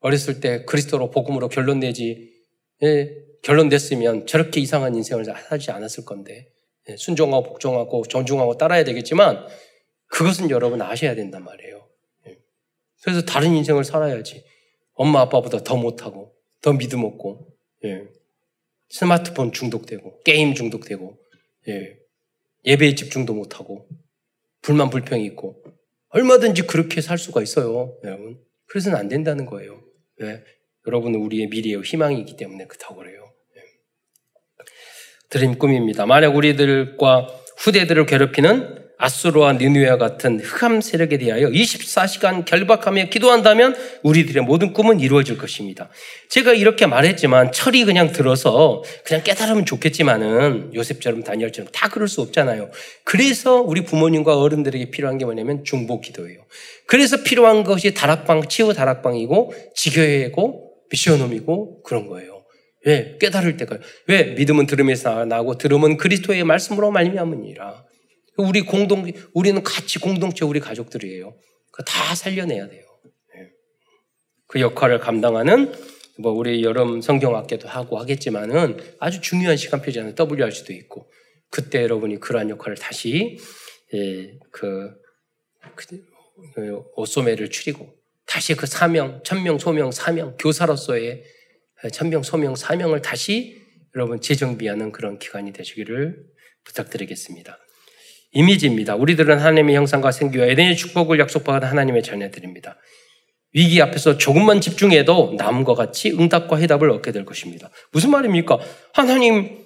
[0.00, 2.32] 어렸을 때 그리스도로 복음으로 결론 내지
[2.82, 6.52] 예, 결론 냈으면 저렇게 이상한 인생을 하지 않았을 건데
[6.88, 9.46] 예, 순종하고 복종하고 존중하고 따라야 되겠지만
[10.08, 11.88] 그것은 여러분 아셔야 된단 말이에요.
[12.28, 12.38] 예.
[13.02, 14.44] 그래서 다른 인생을 살아야지.
[14.92, 17.48] 엄마 아빠보다 더 못하고 더 믿음 없고
[17.84, 18.04] 예.
[18.88, 21.18] 스마트폰 중독되고 게임 중독되고
[21.68, 21.98] 예.
[22.64, 23.88] 예배에 집중도 못하고
[24.62, 25.62] 불만 불평이 있고
[26.08, 28.40] 얼마든지 그렇게 살 수가 있어요, 여러분.
[28.66, 29.82] 그래서는 안 된다는 거예요.
[30.18, 30.42] 왜?
[30.86, 33.32] 여러분은 우리의 미래의 희망이기 때문에 그렇다고 그래요.
[33.56, 33.60] 예.
[35.30, 36.06] 드림 꿈입니다.
[36.06, 37.26] 만약 우리들과
[37.58, 45.36] 후대들을 괴롭히는 아수르와 니누와 같은 흑암 세력에 대하여 24시간 결박하며 기도한다면 우리들의 모든 꿈은 이루어질
[45.36, 45.90] 것입니다.
[46.30, 52.70] 제가 이렇게 말했지만 철이 그냥 들어서 그냥 깨달으면 좋겠지만은 요셉처럼 다니엘처럼 다 그럴 수 없잖아요.
[53.04, 56.40] 그래서 우리 부모님과 어른들에게 필요한 게 뭐냐면 중보 기도예요.
[56.86, 62.44] 그래서 필요한 것이 다락방, 치유 다락방이고 지교회고 미션홈이고 그런 거예요.
[62.86, 63.16] 왜?
[63.20, 63.78] 깨달을 때가.
[64.06, 64.22] 왜?
[64.34, 67.85] 믿음은 들음에서 나고 들음은 그리스도의 말씀으로 말미암으니라.
[68.36, 71.34] 우리 공동, 우리는 같이 공동체 우리 가족들이에요.
[71.84, 72.84] 다 살려내야 돼요.
[73.34, 73.50] 네.
[74.46, 75.72] 그 역할을 감당하는
[76.18, 80.14] 뭐 우리 여름 성경학교도 하고 하겠지만은 아주 중요한 시간표잖아요.
[80.18, 81.10] WRC도 있고
[81.50, 83.38] 그때 여러분이 그러한 역할을 다시
[83.94, 84.90] 예, 그,
[85.74, 85.86] 그,
[86.54, 91.22] 그 오소매를 추리고 다시 그 사명, 천명, 소명, 사명, 교사로서의
[91.92, 93.62] 천명, 소명, 사명을 다시
[93.94, 96.26] 여러분 재정비하는 그런 기간이 되시기를
[96.64, 97.58] 부탁드리겠습니다.
[98.32, 98.96] 이미지입니다.
[98.96, 102.76] 우리들은 하나님의 형상과 생기와 에덴의 축복을 약속받은 하나님의 자녀들입니다.
[103.52, 107.70] 위기 앞에서 조금만 집중해도 남과 같이 응답과 해답을 얻게 될 것입니다.
[107.92, 108.58] 무슨 말입니까?
[108.92, 109.58] 하나님,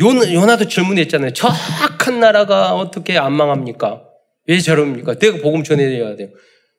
[0.00, 1.32] 요나 도 질문했잖아요.
[1.32, 4.02] 저 악한 나라가 어떻게 안 망합니까?
[4.46, 5.18] 왜 저럽니까?
[5.18, 6.28] 내가 복음 전해야 돼요.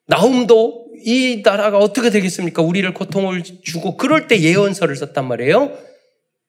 [0.08, 2.62] 나움도 이 나라가 어떻게 되겠습니까?
[2.62, 5.78] 우리를 고통을 주고 그럴 때 예언서를 썼단 말이에요.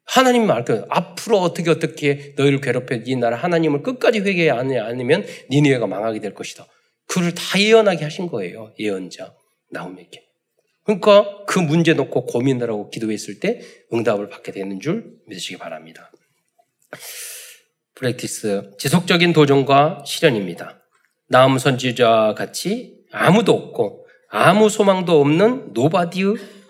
[0.09, 0.87] 하나님 말 거예요.
[0.89, 6.67] 앞으로 어떻게 어떻게 너희를 괴롭혀 이 나라 하나님을 끝까지 회개해 않으면 니네가 망하게 될 것이다.
[7.07, 8.73] 그를 다 예언하게 하신 거예요.
[8.79, 9.35] 예언자
[9.71, 10.25] 나훔에게.
[10.85, 13.61] 그러니까 그 문제 놓고 고민을 하고 기도했을 때
[13.93, 16.11] 응답을 받게 되는 줄 믿으시기 바랍니다.
[17.95, 20.83] Practice 지속적인 도전과 실현입니다.
[21.29, 26.23] 나훔 선지자 같이 아무도 없고 아무 소망도 없는 nobody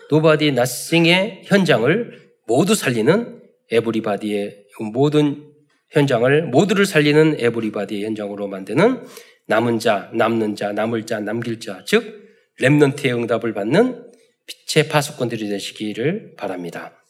[0.09, 3.41] nobody nothing의 현장을 모두 살리는
[3.71, 5.53] everybody의 모든
[5.91, 9.03] 현장을 모두를 살리는 everybody의 현장으로 만드는
[9.45, 12.27] 남은 자, 남는 자, 남을 자, 남길 자, 즉
[12.59, 14.03] remnant의 응답을 받는
[14.47, 17.03] 빛의 파수꾼들이 되시기를 바랍니다.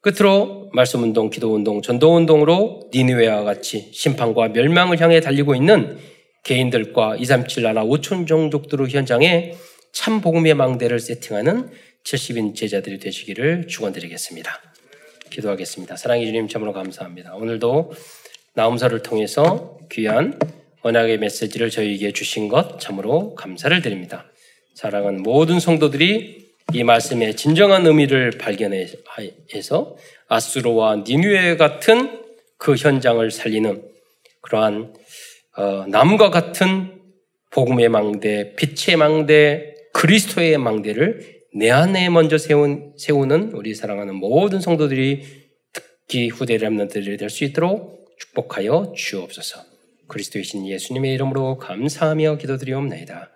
[0.00, 5.98] 끝으로 말씀 운동, 기도 운동, 전도 운동으로 니느웨와 같이 심판과 멸망을 향해 달리고 있는
[6.42, 9.54] 개인들과 237 나라 5천 종족들의 현장에
[9.92, 11.70] 참 복음의 망대를 세팅하는
[12.04, 14.60] 70인 제자들이 되시기를 축원드리겠습니다.
[15.30, 15.96] 기도하겠습니다.
[15.96, 17.34] 사랑해 주님 참으로 감사합니다.
[17.34, 17.92] 오늘도
[18.54, 20.38] 나음서를 통해서 귀한
[20.82, 24.26] 언약의 메시지를 저희에게 주신 것 참으로 감사를 드립니다.
[24.74, 29.96] 사랑하는 모든 성도들이 이 말씀의 진정한 의미를 발견해서
[30.28, 32.20] 아수로와 니누에 같은
[32.58, 33.82] 그 현장을 살리는
[34.42, 34.94] 그러한
[35.56, 37.00] 어, 남과 같은
[37.50, 45.22] 복음의 망대, 빛의 망대, 그리스도의 망대를 내 안에 먼저 세운, 세우는 우리 사랑하는 모든 성도들이
[45.72, 49.60] 특히 후대 렘넌트들이 될 수 있도록 축복하여 주옵소서.
[50.08, 53.30] 그리스도이신 예수님의 이름으로 감사하며 기도드리옵나이다.